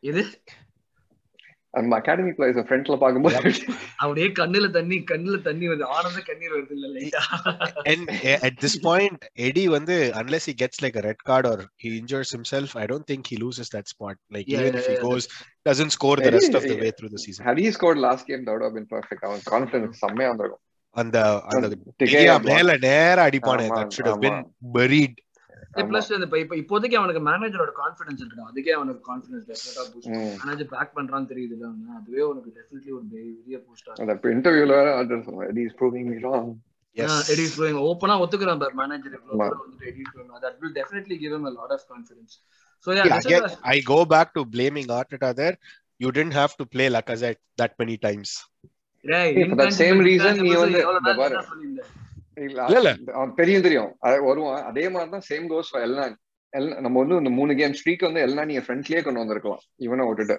இது? 0.02 0.22
நம்ம 1.76 1.96
academy 2.00 2.30
players 2.36 2.66
ஃப்ரண்ட்ல 2.68 2.96
பாக்கும்போது 3.02 3.36
அப்படியே 4.02 4.28
கண்ணுல 4.38 4.66
தண்ணி 4.76 4.96
கண்ணுல 5.10 5.36
தண்ணி 5.48 5.66
வருது 5.70 5.86
ஆனந்த 5.96 6.20
கண்ணீர் 6.28 6.54
வருது 6.56 6.74
இல்ல 6.76 6.88
லைட்டா 6.94 7.22
and 7.92 8.02
uh, 8.30 8.38
at 8.48 8.54
this 8.64 8.76
point 8.88 9.18
Eddie 9.48 9.66
வந்து 9.76 9.96
unless 10.22 10.46
he 10.50 10.54
gets 10.62 10.78
like 10.84 10.96
a 10.96 11.04
red 11.08 11.20
card 11.30 11.46
or 11.52 11.56
he 11.84 11.90
injures 12.00 12.30
himself 12.36 12.70
I 12.84 12.86
don't 12.92 13.06
think 13.12 13.24
he 13.32 13.38
loses 13.44 13.70
that 13.76 13.88
spot 13.94 14.16
like 14.36 14.46
Yeah, 14.46 14.58
even 14.60 14.72
yeah, 14.72 14.80
if 14.82 14.88
he 14.92 14.96
yeah, 14.96 15.06
goes 15.08 15.26
doesn't 15.66 15.94
score 15.98 16.16
the 16.26 16.32
rest 16.38 16.54
of 16.54 16.62
the 16.62 16.74
Eddie- 16.74 16.82
way 16.84 16.92
through 16.98 17.12
the 17.16 17.22
season 17.26 17.44
had 17.50 17.60
he 17.64 17.70
scored 17.78 18.00
last 18.08 18.24
game 18.30 18.42
that 18.46 18.54
would 18.56 18.66
have 18.68 18.76
been 18.80 18.90
perfect 18.96 19.22
அவன் 19.28 19.44
confidence 19.52 20.00
செம்மையா 20.04 20.30
வந்திருக்கும் 20.32 20.62
அந்த 20.96 21.16
அந்த 21.52 21.66
மேல 22.50 22.76
நேரா 22.88 23.22
அடிப்பானே 23.30 23.64
should 23.96 24.10
have 24.12 24.22
been 24.26 24.38
ஆமா. 24.40 24.50
buried 24.76 25.14
plus 25.90 26.10
இந்த 26.16 26.26
இப்ப 26.28 26.38
இப்ப 26.44 26.56
இப்போதைக்கு 26.62 26.98
அவனுக்கு 27.00 27.22
மேனேஜரோட 27.28 27.72
கான்ஃபிடன்ஸ் 27.80 28.20
இருக்குடா 28.22 28.46
அதுக்கே 28.50 28.74
அவனுக்கு 28.78 29.02
கான்ஃபிடன்ஸ் 29.10 29.46
டெஃபினட்டா 29.50 29.84
பூஸ்ட். 29.92 30.10
மேனேஜர் 30.42 30.70
பேக் 30.74 30.94
பண்றான்னு 30.98 31.30
தெரியுது 31.32 31.56
அதுவே 31.98 32.22
உனக்கு 32.30 32.50
டெஃபினெட்லி 32.58 32.92
ஒரு 32.98 33.06
பெரிய 33.14 33.58
பூஸ்டா 33.66 33.94
அந்த 34.04 34.16
இன்டர்வியூல 34.36 34.76
ஆர்டர் 34.98 35.24
சொன்னேன் 35.28 35.48
it 35.52 35.60
is 35.64 35.76
proving 35.80 36.08
me 36.12 36.18
wrong 36.28 36.50
as 36.96 37.30
Eddie's 37.34 37.56
blowing 37.56 37.80
ஓப்பனா 37.88 38.16
ஒத்துக்கிறான் 38.24 38.62
பார் 38.64 38.76
மேனேஜர் 38.82 39.16
இவ்வளவு 39.18 39.58
வந்துட்டு 39.64 39.88
Eddie's 39.92 40.12
blowing 40.14 40.44
that 40.46 40.58
will 40.62 40.76
definitely 40.80 41.18
give 41.24 41.34
him 41.36 41.48
a 41.52 41.56
lot 41.60 41.72
of 41.78 41.82
confidence. 41.94 42.34
So 42.86 42.92
Yeah, 42.92 43.04
yeah 43.04 43.20
again, 43.20 43.44
I 43.64 43.80
go 43.80 44.04
back 44.04 44.28
to 44.34 44.44
blaming 44.46 44.88
Arteta 44.88 45.34
there. 45.34 45.54
You 46.00 46.10
didn't 46.12 46.32
have 46.32 46.52
to 46.56 46.64
play 46.66 46.88
Lacazette 46.88 47.40
that 47.58 47.72
many 47.78 47.96
times. 47.98 48.30
For 49.04 49.56
that 49.60 49.72
same 49.74 49.98
reason 50.00 50.34
நீ 50.42 50.52
வந்து. 50.54 50.80
இல்ல, 52.36 52.94
தெரியும் 53.40 53.66
தெரியும். 53.66 53.90
வருவான். 54.28 54.64
அதே 54.70 54.84
மாதிரி 54.94 55.10
தான் 55.14 55.26
same 55.28 55.46
goes 55.52 55.70
எல்லாம் 55.86 56.14
எல்லாம் 56.52 56.82
நம்ம 56.84 56.96
வந்து 57.02 57.20
இந்த 57.22 57.30
மூணு 57.36 57.52
கேம் 57.60 57.76
ஸ்ட்ரீக் 57.78 58.08
வந்து 58.08 58.24
எல்லாம் 58.26 58.48
நீ 58.50 58.56
ஃப்ரெண்ட்லயே 58.64 59.00
கொண்டு 59.04 59.22
வந்திருக்கலாம். 59.22 59.62
இவனை 59.86 60.04
விட்டுட்டு. 60.08 60.36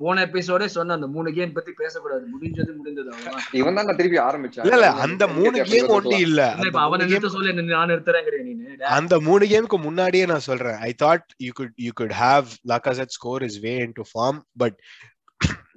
போன 0.00 0.22
எபிசோடே 0.26 0.66
சொன்ன 0.74 0.94
அந்த 0.98 1.06
மூணு 1.12 1.28
கேம் 1.36 1.52
பத்தி 1.58 1.72
பேசக்கூடாது. 1.78 2.24
முடிஞ்சது 2.32 2.72
முடிந்தது 2.78 3.08
அவ்வளவுதான். 3.12 3.46
இவன் 3.60 3.76
தான் 3.78 3.86
நான் 3.88 3.98
திருப்பி 4.00 4.18
ஆரம்பிச்சேன். 4.24 4.64
இல்ல 4.66 4.76
இல்ல 4.78 4.88
அந்த 5.04 5.24
மூணு 5.36 5.62
கேம் 5.70 5.92
ஒண்டி 5.96 6.18
இல்ல. 6.26 6.40
அவனை 6.86 7.06
நிறுத்த 7.06 7.30
சொல்லி 7.36 7.50
என்ன 7.52 7.64
நான் 7.70 7.90
நிறுத்துறேங்கிறியா 7.92 8.42
நீனு 8.48 8.90
அந்த 8.98 9.20
மூணு 9.28 9.44
கேமுக்கு 9.52 9.78
முன்னாடியே 9.86 10.26
நான் 10.32 10.46
சொல்றேன். 10.50 10.78
I 10.88 10.90
thought 11.04 11.26
you 11.46 11.52
could 11.60 11.74
you 11.86 11.92
could 12.02 12.16
have 12.24 12.46
Lacazette 12.72 13.14
score 13.18 13.40
his 13.46 13.56
way 13.66 13.76
into 13.86 14.04
form 14.14 14.38
but 14.64 14.74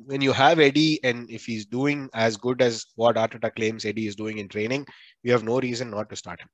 when 0.09 0.21
you 0.21 0.33
have 0.33 0.59
Eddie 0.59 0.99
and 1.03 1.29
if 1.29 1.45
he's 1.45 1.65
doing 1.67 1.99
as 2.25 2.37
good 2.37 2.59
as 2.61 2.75
what 2.95 3.15
Arteta 3.15 3.49
claims 3.53 3.85
Eddie 3.85 4.07
is 4.07 4.15
doing 4.15 4.37
in 4.37 4.47
training 4.47 4.83
you 5.25 5.31
have 5.31 5.43
no 5.43 5.57
reason 5.59 5.89
not 5.89 6.07
to 6.11 6.17
start 6.23 6.39
him. 6.43 6.51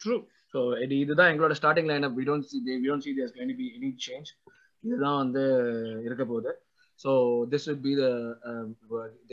True 0.00 0.14
so 0.54 0.58
இது 0.84 0.94
இதுதான் 1.04 1.30
எங்களோட 1.32 1.54
starting 1.58 1.88
line 1.90 2.04
up 2.08 2.16
we 2.18 2.24
don't 2.28 2.46
see 2.50 2.56
we 2.64 2.86
don't 2.88 3.04
see 3.06 3.12
there's 3.18 3.34
going 3.36 3.50
to 3.52 3.56
be 3.60 3.66
any 3.76 3.90
change 4.06 4.30
இதுதான் 4.84 5.18
வந்து 5.22 5.42
இருக்க 6.06 6.24
போகுது. 6.30 6.50
So 7.00 7.10
this 7.52 7.66
would 7.68 7.80
be 7.86 7.92
the 8.00 8.04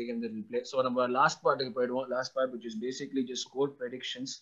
game 0.07 0.21
that 0.23 0.33
will 0.35 0.47
play 0.51 0.61
so 0.71 0.83
நம்ம 0.87 1.07
last 1.17 1.41
பார்ட்டுக்கு 1.45 1.75
போயிடுவோம். 1.77 2.07
Last 2.15 2.33
part 2.37 2.51
which 2.55 2.67
is 2.71 2.79
basically 2.85 3.23
just 3.31 3.45
score 3.49 3.71
predictions 3.81 4.33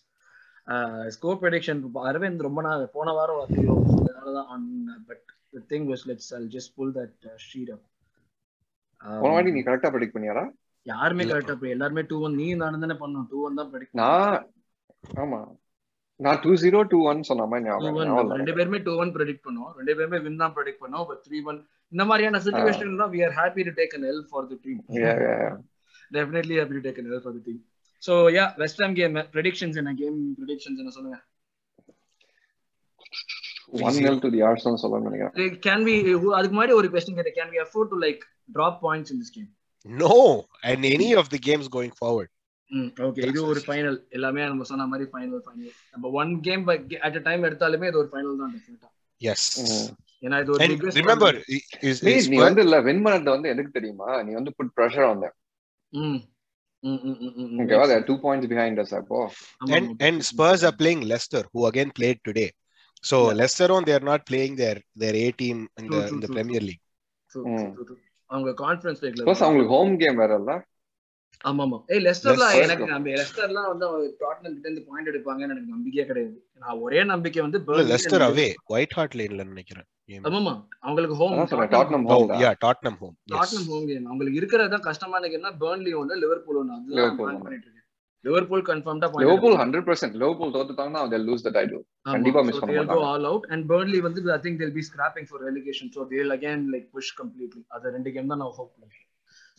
score 1.16 1.38
prediction 1.42 1.80
Aravind 2.08 2.46
ரொம்ப 2.48 2.60
நாள் 2.68 2.82
போன 2.96 3.12
வாரம் 3.18 3.40
வரலையோ 3.42 3.76
அதனால 3.94 4.32
தான் 4.38 4.50
on 4.56 4.68
but 5.10 5.24
the 5.56 5.62
thing 5.72 5.88
was 5.92 6.04
let's 6.10 6.30
I'll 6.36 6.50
just 6.56 6.72
pull 6.78 6.94
that 6.98 7.16
sheet 7.48 7.72
up 7.76 7.84
போன 9.22 9.32
வாட்டி 9.34 9.54
நீ 9.56 9.62
கரெக்டா 9.68 9.90
ப்ரெடிக்ட் 9.94 10.16
பண்ணியாரா 10.16 10.44
யாருமே. 10.86 11.24
கரெக்டா 11.30 11.54
எல்லாருமே 11.74 12.02
டூ 12.10 12.16
ஒன் 12.26 12.38
நீ 12.40 12.46
நானும் 12.62 12.84
தானே 12.84 12.96
பண்ணோம். 13.02 13.26
டூ 13.32 13.40
ஒன் 13.48 13.58
தான் 13.60 13.68
ப்ரெடிக்ட் 13.72 13.98
நான் 14.00 14.38
ஆமா. 15.22 15.40
நான் 16.20 16.40
டூ 16.42 16.52
ஜீரோ 16.62 16.80
டூ 16.92 16.98
ஒன் 17.10 17.20
சொன்ன 17.28 17.46
மாதிரி 17.52 17.70
ரெண்டு. 18.38 18.52
பேருமே 18.58 18.78
டூ 18.86 18.92
ஒன் 19.02 19.12
ப்ரெடிக்ட் 19.16 19.44
பண்ணோம். 19.46 19.70
ரெண்டு 19.78 19.94
பேருமே 19.98 20.18
வின் 20.26 20.40
தான் 20.42 20.54
ப்ரெடிக்ட் 20.56 20.82
பண்ணோம் 20.84 21.06
பட் 21.10 21.22
த்ரீ 21.26 21.38
ஒன் 21.50 21.60
இந்த 21.92 22.04
மாதிரியான 22.10 22.40
சுச்சுவேஷன் 22.46 23.00
தான் 23.02 23.12
we 23.14 23.20
are 23.26 23.36
happy 23.40 23.64
to 23.68 23.74
take 23.80 23.94
an 23.98 24.06
L 24.10 24.22
for 24.30 24.48
the 24.52 24.58
team. 24.64 24.80
Definitely 26.16 26.56
happy 26.60 26.76
to 26.78 26.82
take 26.86 27.00
an 27.02 27.10
L 27.10 27.22
for 27.26 27.36
the 27.38 27.42
team 27.48 27.60
so 28.02 28.14
yeah 28.36 28.44
West 28.62 28.82
Ham 28.84 28.96
game 29.00 29.18
predictions 29.34 29.78
என்ன? 29.82 29.92
Game 30.00 30.18
predictions 30.38 30.80
என்ன 30.82 30.92
சொல்லுங்க? 30.96 31.18
One 33.72 33.96
nil 33.96 34.16
to 34.20 34.30
the 34.30 34.42
Arsenal 34.42 34.76
சொல்லணும்னு 34.82 35.10
நினைக்கிறேன் 35.10 35.56
can 35.66 35.84
we 35.86 35.94
அதுக்கு 36.36 36.54
முன்னாடி 36.56 36.74
ஒரு 36.80 36.88
கேட்டேன். 36.90 37.36
Can 37.38 37.50
we 37.52 37.58
afford 37.64 37.90
to 37.92 37.98
like 38.02 38.22
drop 38.48 38.78
points 38.86 39.12
in 39.14 39.20
this 39.22 39.34
game 39.36 39.50
no 39.86 40.10
and 40.62 40.84
any 40.86 41.08
of 41.20 41.26
the 41.30 41.38
games 41.46 41.66
going 41.76 41.92
forward. 42.00 42.28
Okay 43.06 43.22
இது 43.30 43.40
ஒரு 43.52 43.60
ஃபைனல் 43.64 43.96
எல்லாமே 44.16 44.44
நம்ம 44.44 44.66
சொன்ன 44.68 44.86
மாதிரி 44.92 45.06
ஃபைனல் 45.12 45.42
ஃபைனல் 45.46 45.72
நம்ம 45.94 46.10
one 46.20 46.32
game 46.46 46.62
at 47.06 47.18
a 47.18 47.22
time 47.26 47.42
எடுத்தாலுமே 47.48 47.88
இது 47.90 48.00
ஒரு 48.02 48.10
ஃபைனல் 48.12 48.38
தான் 48.42 48.52
டெஃபினட்டா 48.54 48.88
ம். 49.64 49.90
ஏன்னா 50.22 50.36
இது 50.42 50.52
ஒரு 50.52 50.60
நீ 52.30 52.38
வந்து 52.42 52.62
இல்ல 52.66 52.76
வின் 52.88 53.02
பண்ணது 53.06 53.30
வந்து 53.34 53.50
எதுக்கு 53.52 53.76
தெரியுமா? 53.78 54.10
நீ 54.26 54.32
வந்து 54.38 54.52
புட் 54.58 54.72
ப்ரெஷர் 54.78 55.06
ஆன் 55.08 55.22
them. 55.24 55.34
ம் 55.92 56.20
ம் 56.82 57.58
ஓகேவா 57.62 57.84
they're 57.90 58.06
two 58.08 58.16
points 58.24 58.50
behind 58.52 58.80
us 58.84 58.92
அப்போ. 59.00 59.18
ஆமா, 59.60 59.70
and 59.76 59.88
and 60.08 60.18
Spurs 60.30 60.62
are 60.68 60.76
playing 60.82 61.02
Leicester, 61.12 61.42
who 61.52 61.66
again 61.66 61.90
played 62.00 62.20
today. 62.28 62.48
So 63.04 63.16
Yeah. 63.18 63.34
Leicester 63.34 63.68
on 63.72 63.84
they 63.84 63.94
are 63.94 64.06
not 64.06 64.24
playing 64.26 64.54
their 64.56 64.74
their 64.96 65.14
A 65.16 65.30
team 65.34 65.58
in 65.76 65.86
True, 65.86 65.94
the 65.94 66.02
true, 66.02 66.14
in 66.14 66.20
the 66.20 66.28
true, 66.28 66.36
Premier 66.36 66.60
League. 66.60 66.82
True, 67.30 67.44
ம். 67.46 67.56
true, 67.56 67.72
true, 67.78 67.86
true. 67.88 68.00
அவங்க 68.30 68.50
conference 68.60 69.00
லீக்ல 69.04 69.24
plus 69.24 69.42
அவங்களுக்கு 69.44 69.74
home 69.74 69.96
game 70.02 70.20
வேற 70.20 70.34
இல்ல 70.40 70.52
ஆமா 71.44 71.62
ஆமா 71.66 71.78
ஏய் 71.92 72.02
லெஸ்டர்லாம். 72.04 72.52
எனக்கு 72.60 72.84
நம்ம 72.90 73.14
லெஸ்டர்லாம் 73.16 73.68
வந்து 73.70 73.84
அவங்க 73.86 74.04
டாட்னம் 74.20 74.52
கிட்ட 74.54 74.66
இருந்து 74.68 74.84
பாயிண்ட் 74.88 75.10
எடுப்பாங்கன்னு 75.10 75.54
எனக்கு 75.54 75.74
நம்பிக்கையே 75.74 76.04
கிடையாது 76.10 76.34
நான் 76.62 76.80
ஒரே 76.84 77.00
நம்பிக்கை 77.12 77.40
வந்து 77.46 77.58
இல்ல, 77.60 77.68
Burnley 77.70 77.90
Leicester 77.92 78.20
and- 78.20 78.28
away, 78.30 78.48
White 78.72 78.94
Hart 78.98 79.14
Laneல 79.20 79.46
நினைக்கிறேன். 79.50 79.88
ஆமாமா 80.28 80.52
அவங்களுக்கு 80.86 81.16
ஹோம் 81.20 81.34
அதான் 81.34 81.50
சொல்றேன் 81.52 81.72
டாட்னம் 81.74 82.04
டாட்னம் 82.04 82.06
Oh 82.08 82.14
ஹோம் 82.14 82.30
தான் 82.32 82.42
yeah, 82.44 82.54
Tottenham 82.64 82.96
home. 83.02 83.14
Yes. 83.22 83.34
Tottenham 83.34 83.68
home 83.70 83.86
game 83.90 84.08
அவங்களுக்கு 84.10 84.40
இருக்கிறதா 84.40 84.78
கஷ்டமான 84.88 85.28
கேம்னா 85.32 85.52
பெர்ன்லி 85.62 85.92
ஒன்னு 86.00 86.22
லிவர்பூல் 86.24 86.60
ஒன்னு 86.62 86.74
அதுதான். 86.78 87.16
பண்ணிட்டு 87.20 87.66
இருக்கேன் 87.68 87.81
லிவர்பூல் 88.24 88.62
கன்ஃபார்ம்டா 88.66 89.06
லிவர்பூல் 89.22 89.56
ஹண்ட்ரட் 89.60 89.86
பர்சன்ட் 89.88 90.16
லிவர்பூல் 90.16 90.52
தோத்துட்டாங்கன்னா 90.56 91.02
they 91.12 91.20
lose 91.22 91.42
the 91.42 91.52
title. 91.52 91.80
கண்டிப்பா 92.08 92.40
miss 92.42 92.58
பண்ண 92.58 92.72
go 92.72 92.80
மாட்டாங்க. 92.80 93.06
all 93.08 93.24
out. 93.30 93.44
And 93.50 93.62
Burnley 93.70 94.00
வந்து 94.06 94.20
I 94.32 94.42
think 94.44 94.56
they'll 94.58 94.76
be 94.76 94.84
scrapping 94.90 95.26
for 95.26 95.38
relegation. 95.42 95.88
So 95.92 96.06
they'll 96.10 96.32
again 96.32 96.60
like 96.74 96.86
push 96.92 97.08
completely. 97.20 97.62
அது 97.74 97.94
ரெண்டு 97.96 98.12
கேம் 98.14 98.30
தான் 98.32 98.42
நான் 98.42 98.54
ஹோப் 98.58 98.72
பண்றேன் 98.74 99.06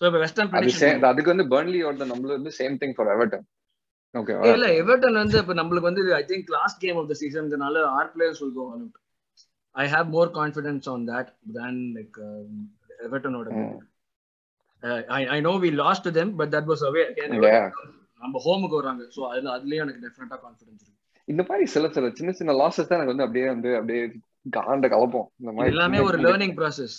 சோ 0.01 0.07
இப்போ 0.07 0.19
வெஸ்ட் 0.23 0.39
ஹாம் 0.39 0.51
அது 0.51 0.57
prediction 0.57 0.85
same- 0.85 1.07
அதுக்கு 1.11 1.33
வந்து 1.33 1.47
பர்ன்லியோட 1.51 2.07
நம்மளுக்கு 2.11 2.39
வந்து 2.39 2.53
சேம் 2.59 2.77
திங் 2.81 2.95
ஃபார் 2.97 3.11
எவர்டன் 3.15 3.45
ஏய், 4.15 4.51
இல்ல 4.51 4.67
எவர்டன் 4.81 5.17
வந்து 5.21 5.37
இப்ப 5.41 5.53
நம்மளுக்கு 5.59 5.89
வந்து 5.89 6.03
I 6.15 6.23
think 6.29 6.49
last 6.55 6.79
game 6.81 6.97
of 7.01 7.09
the 7.11 7.17
சீசன்னால 7.21 7.85
our 7.93 8.11
players 8.15 8.41
will 8.43 8.55
go 8.57 8.65
out 8.71 8.97
I 9.75 9.85
have 9.93 10.09
more 10.15 10.31
confidence 10.35 10.87
on 10.91 11.05
that 11.09 11.29
then 11.55 11.79
like 11.95 12.19
எவர்டனோட. 13.07 13.47
I 15.13 15.21
I 15.29 15.39
know 15.41 15.53
we 15.63 15.71
lost 15.79 16.09
them 16.17 16.33
but 16.41 16.53
that 16.55 16.69
was 16.71 16.85
away 16.89 17.03
again 17.09 17.35
Yeah. 17.47 17.67
நம்ம 18.23 18.41
ஹோமுக்கு 18.45 18.79
வராங்க. 18.81 19.03
So 19.15 19.21
அதுல 19.29 19.53
அதுலயும் 19.55 19.83
எனக்கு 19.85 20.03
டெஃபினட்டா 20.05 20.37
confidence 20.43 20.83
இருக்கு. 20.83 20.99
இந்த 21.27 21.41
மாதிரி 21.49 21.65
சில 21.73 21.89
சில 21.89 22.11
சின்ன 22.11 22.31
சின்ன 22.31 22.53
லாசஸ் 22.61 22.87
தான் 22.87 22.97
எனக்கு 22.99 23.13
வந்து 23.13 23.25
அப்படியே 23.25 23.47
வந்து 23.47 23.69
அப்படியே 23.77 24.01
காண்ட 24.57 24.87
கலப்போம். 24.93 25.27
இந்த 25.41 25.51
மாதிரி 25.51 25.73
எல்லாமே 25.73 25.99
ஒரு 26.07 26.17
லேர்னிங் 26.25 26.55
ப்ராசஸ் 26.59 26.97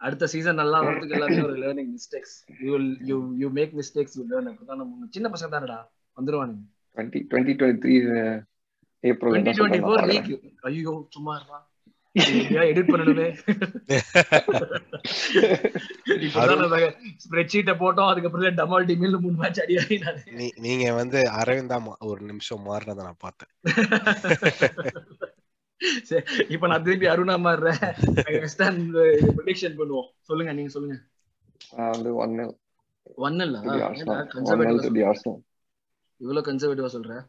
அடுத்த 0.00 0.24
சீசன் 0.26 0.60
நல்லா 0.60 0.78
வரதுக்கு 0.86 1.16
எல்லாமே 1.18 1.38
ஒரு 1.42 1.54
learning 1.62 1.90
mistakes 1.92 2.34
you 2.60 2.72
you 3.10 3.16
you 3.42 3.48
make 3.58 3.72
mistakes 3.78 4.16
you 4.18 4.24
learn 4.32 4.50
அப்பதான் 4.50 4.80
நம்ம 4.82 5.08
சின்ன 5.10 5.28
பசங்க 5.28 5.50
தானடா? 5.54 5.78
வந்துருவானுங்க. 6.16 6.64
20 6.96 7.20
2023 7.30 7.96
April 9.04 9.32
twenty 9.32 9.54
twenty 9.58 9.80
four 9.84 10.04
league 10.10 10.28
ஐயோ 10.68 10.92
சும்மா 11.16 11.34
எடிட் 12.16 12.92
பண்ணணுமே. 12.92 13.36
இப்பதான் 16.26 16.56
நம்ம 16.56 16.76
ஸ்ப்ரெட் 17.22 17.30
ஷீட்டை 17.30 17.82
போட்டோம் 17.82 18.06
அதுக்கப்புறம் 18.06 18.54
டமால் 18.54 18.84
டிமில் 18.84 19.18
மூணு 19.18 19.36
மேட்ச் 19.36 19.60
அடி 19.60 19.76
ஆகி 19.76 19.98
நானு 19.98 20.22
நீ 20.32 20.52
நீங்க 20.56 20.92
வந்து 20.92 21.30
அரவிந்தா 21.30 21.96
ஒரு 21.98 22.20
நிமிஷம் 22.20 22.66
மாறினதை 22.66 22.94
நான் 22.94 23.18
பார்த்தேன். 23.18 23.48
இப்ப 26.48 26.66
நான் 26.66 26.82
திருப்பி 26.82 27.06
அருணா 27.06 27.46
மாறுறேன். 27.46 27.78
ப்ரெடிக்ஷன் 29.38 29.78
பண்ணுவோம். 29.78 30.10
சொல்லுங்க 30.20 30.52
நீங்க 30.52 30.70
சொல்லுங்க. 30.70 31.06
வந்து 31.90 32.14
1 32.14 32.38
nil. 32.38 32.54
ஒன் 33.16 33.40
இல்ல 33.40 33.58
to 33.58 33.72
the 33.72 33.82
Arsenal. 33.82 34.16
1 34.16 34.18
nil 34.18 34.26
to 34.26 34.34
conservative 34.34 34.94
the 34.94 35.06
Arsenal. 35.06 35.42
இவ்வளவு 36.20 36.52
கன்சர்வேட்டிவா 36.52 36.92
சொல்ற? 36.92 37.26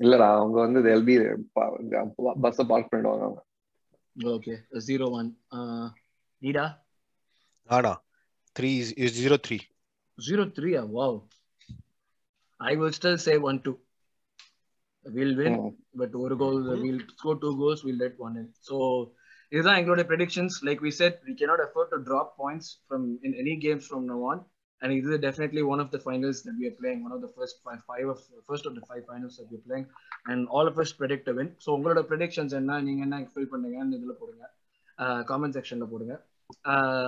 இல்லடா 0.00 0.16
அவங்க 0.16 0.60
வந்து 0.60 0.80
பஸ் 2.40 2.68
பார்க் 2.68 2.92
பண்ணிடுவாங்க 2.92 3.04
அவங்க. 3.04 3.42
ஓகே 4.29 4.55
ஜீரோ 4.87 5.05
ஒன் 5.11 5.29
நீடா 6.41 6.65
ஆனா 7.69 7.93
three 8.55 8.69
zero 9.17 9.37
three 9.45 9.57
zero 10.17 10.43
த்ரீயா 10.55 10.81
wow 10.93 11.17
I 12.59 12.73
will 12.75 12.95
still 12.97 13.21
say 13.23 13.35
one 13.47 13.59
two 13.63 13.73
will 15.05 15.35
win 15.37 15.57
ம். 15.57 15.71
பட் 15.99 16.15
ஒரு 16.19 16.35
goal 16.37 16.59
will 16.81 17.01
score 17.13 17.39
two 17.39 17.51
goals 17.57 17.83
will 17.85 18.01
let 18.01 18.19
one 18.19 18.35
in 18.37 18.51
so 18.67 18.75
இதுதான் 19.51 19.79
எங்களுடைய 19.79 20.05
predictions 20.09 20.55
like 20.67 20.81
we 20.81 20.91
said 20.99 21.17
we 21.25 21.33
cannot 21.39 21.63
afford 21.65 21.91
to 21.93 21.99
drop 22.05 22.31
points 22.39 22.69
from 22.83 23.05
in 23.23 23.35
any 23.41 23.55
games 23.63 23.87
from 23.89 24.05
now 24.07 24.23
on 24.29 24.41
And 24.82 24.94
இது 24.94 25.18
definitely 25.24 25.62
one 25.70 25.80
of 25.84 25.92
the 25.94 26.00
finals 26.04 26.40
that 26.46 26.58
we 26.60 26.66
are 26.68 26.76
playing 26.80 27.00
one 27.06 27.14
of 27.16 27.22
the 27.24 27.30
first 27.34 27.58
five 27.64 27.80
five 27.88 28.08
of 28.12 28.22
first 28.48 28.68
of 28.68 28.76
the 28.76 28.82
five 28.88 29.04
finals 29.08 29.38
that 29.40 29.50
we 29.54 29.60
playing 29.66 29.86
and 30.26 30.44
all 30.56 30.70
of 30.72 30.80
us 30.84 30.94
predict 31.00 31.30
win 31.38 31.52
so 31.64 31.70
உங்களோட 31.76 32.02
predictions 32.10 32.54
என்ன 32.60 32.80
நீங்க 32.86 33.02
என்ன 33.06 33.18
fill 33.32 33.50
பண்ணுங்கன்னு 33.52 33.98
இதில் 33.98 34.18
போடுங்க. 34.20 34.44
Comment 35.28 35.56
செக்ஷன்ல 35.58 35.86
போடுங்க. 35.90 36.14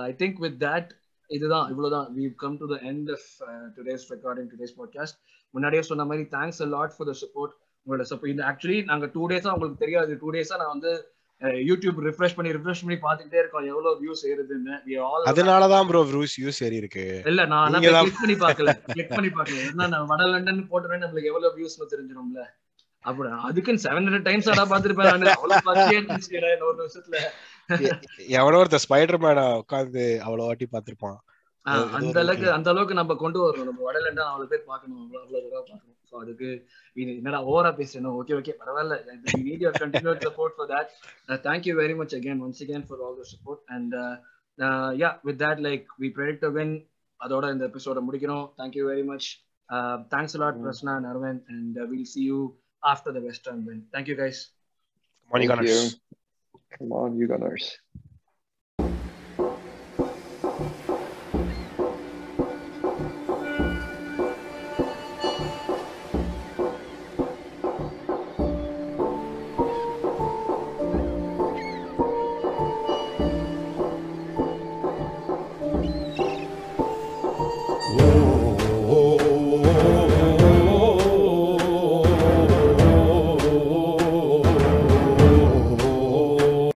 I 0.07 0.13
think 0.19 0.39
with 0.43 0.59
that 0.65 0.91
இதுதான் 1.29 1.67
இவ்வளவுதான். 1.71 2.07
We 2.15 2.23
come 2.37 2.57
to 2.61 2.67
the 2.71 2.77
end 2.89 3.09
of 3.11 3.27
today's 3.75 4.05
recording 4.13 4.49
today's 4.53 4.75
podcast 4.77 5.17
முன்னாடியே 5.53 5.83
சொன்ன 5.83 6.05
மாதிரி 6.09 6.25
thanks 6.35 6.61
a 6.61 6.69
lot 6.75 6.93
for 6.95 7.09
the 7.09 7.15
support 7.21 7.53
உங்களோட 7.87 8.05
சப்போர்ட் 8.11 8.33
இந்த 8.33 8.43
ஆக்சுவலி 8.49 8.79
நாங்க 8.89 9.05
டூ 9.13 9.23
டேஸா 9.31 9.53
உங்களுக்கு 9.55 9.83
தெரியாது. 9.83 10.11
டூ 10.21 10.29
டேஸா 10.33 10.57
நான் 10.61 10.73
வந்து 10.75 10.91
யூடியூப் 11.47 11.99
ரிஃப்ரெஷ் 12.01 12.35
பண்ணி 12.35 12.51
ரிஃப்ரெஷ் 12.51 12.99
பண்ணி 12.99 12.99
பார்த்துக்கிட்டே 13.01 13.37
இருக்கோம். 13.37 13.65
எவ்வளவு 13.65 14.03
வியூஸ் 14.03 14.25
ஏறுதுன்னு. 14.25 14.79
We 14.87 14.97
all- 14.97 15.25
அதனாலதான் 15.25 15.87
ப்ரோ 15.87 16.03
வ்ரூஸ் 16.03 16.41
யூஸ் 16.41 16.63
ஏறி 16.63 16.75
இருக்கு 16.75 17.21
இல்ல 17.25 17.45
நான் 17.45 17.71
தான் 17.71 17.81
கிளிக் 17.81 18.13
பண்ணி 18.19 18.33
பார்க்கல. 18.33 18.81
கிளிக் 18.85 19.09
பண்ணி 19.09 19.29
பார்க்கல. 19.29 19.69
என்ன 19.69 19.87
நான் 19.87 20.05
வட 20.05 20.23
லண்டன் 20.23 20.67
போட்டோன்னே 20.71 21.03
நம்மளுக்கு 21.03 21.23
எவ்வளவு 21.23 21.57
வியூஸ் 21.57 21.93
தெரிஞ்சிடும்ல. 21.93 22.45
அப்படி 22.99 23.29
அதுக்குன்னு 23.41 23.81
செவன் 23.83 24.13
ஹண்ட்ரட் 24.13 24.21
டைம்ஸ் 24.21 24.49
ஆடா 24.49 24.77
பாத்துருப்பேன் 24.77 25.35
ஒரு 25.35 26.89
வருஷத்துல 26.89 27.19
எவனோ 28.27 28.57
ஒருத்த 28.57 28.77
ஸ்பைடர் 28.89 29.19
மேன 29.19 29.63
உட்காந்து 29.67 30.17
அவ்வளவு 30.17 30.47
வாட்டி 30.47 30.67
பாத்திருப்பான் 30.71 31.15
அந்த 31.61 32.19
அளவுக்கு 32.19 32.51
அந்த 32.51 32.69
அளவுக்கு 32.69 32.95
நம்ம 32.95 33.15
கொண்டு 33.15 33.39
வரணும். 33.39 33.63
நம்ம 33.63 33.91
வடலண்டா 33.91 34.19
அவ்வளவு 34.19 34.47
பேர் 34.47 34.63
பார்க்கணும். 34.63 34.97
அவ்வளவு 34.97 35.25
அவ்வளவு 35.25 35.49
தூரம் 35.49 35.65
பார்க்கணும். 35.67 35.90
ஸோ 36.11 36.17
அதுக்கு 36.23 36.49
என்னடா 37.19 37.39
ஓவரா 37.51 37.71
பேசுறேன் 37.79 38.15
ஓகே 38.19 38.35
ஓகே 38.39 38.53
பரவாயில்ல 38.61 38.95
we 39.35 39.41
need 39.47 39.61
your 39.65 39.73
continued 39.83 40.21
support 40.27 40.53
for 40.59 40.65
that 40.73 40.87
uh, 41.29 41.37
thank 41.47 41.65
you 41.69 41.75
very 41.83 41.95
much 42.01 42.13
again 42.19 42.39
once 42.47 42.61
again 42.67 42.83
for 42.89 42.97
all 43.05 43.15
the 43.21 43.27
support 43.33 43.59
and 43.75 43.91
uh, 44.03 44.15
uh, 44.57 44.91
yeah 45.01 45.13
with 45.27 45.37
that 45.43 45.59
like 45.67 45.85
we 46.03 46.09
predict 46.19 46.43
a 46.49 46.53
win 46.59 46.71
அதோட 47.25 47.45
இந்த 47.53 47.63
எபிசோட 47.69 47.99
முடிக்கிறோம் 48.05 48.45
thank 48.59 48.75
you 48.79 48.85
very 48.91 49.05
much 49.11 49.25
uh, 49.69 49.95
thanks 50.13 50.33
a 50.37 50.41
lot 50.43 50.55
Mm. 50.55 50.63
Prasna 50.65 50.93
and 50.99 51.07
Arvind 51.11 51.41
and 51.53 51.73
uh, 51.81 51.85
we'll 51.89 52.09
see 52.13 52.25
you 52.31 52.39
after 52.83 53.11
the 53.17 53.23
western 53.27 53.59
win 53.67 53.79
thank 53.95 54.07
you 54.11 54.17
Gunners. 55.51 55.83
Come 56.77 56.91
on, 57.01 57.17
you 57.19 57.27
gunners. 57.27 57.65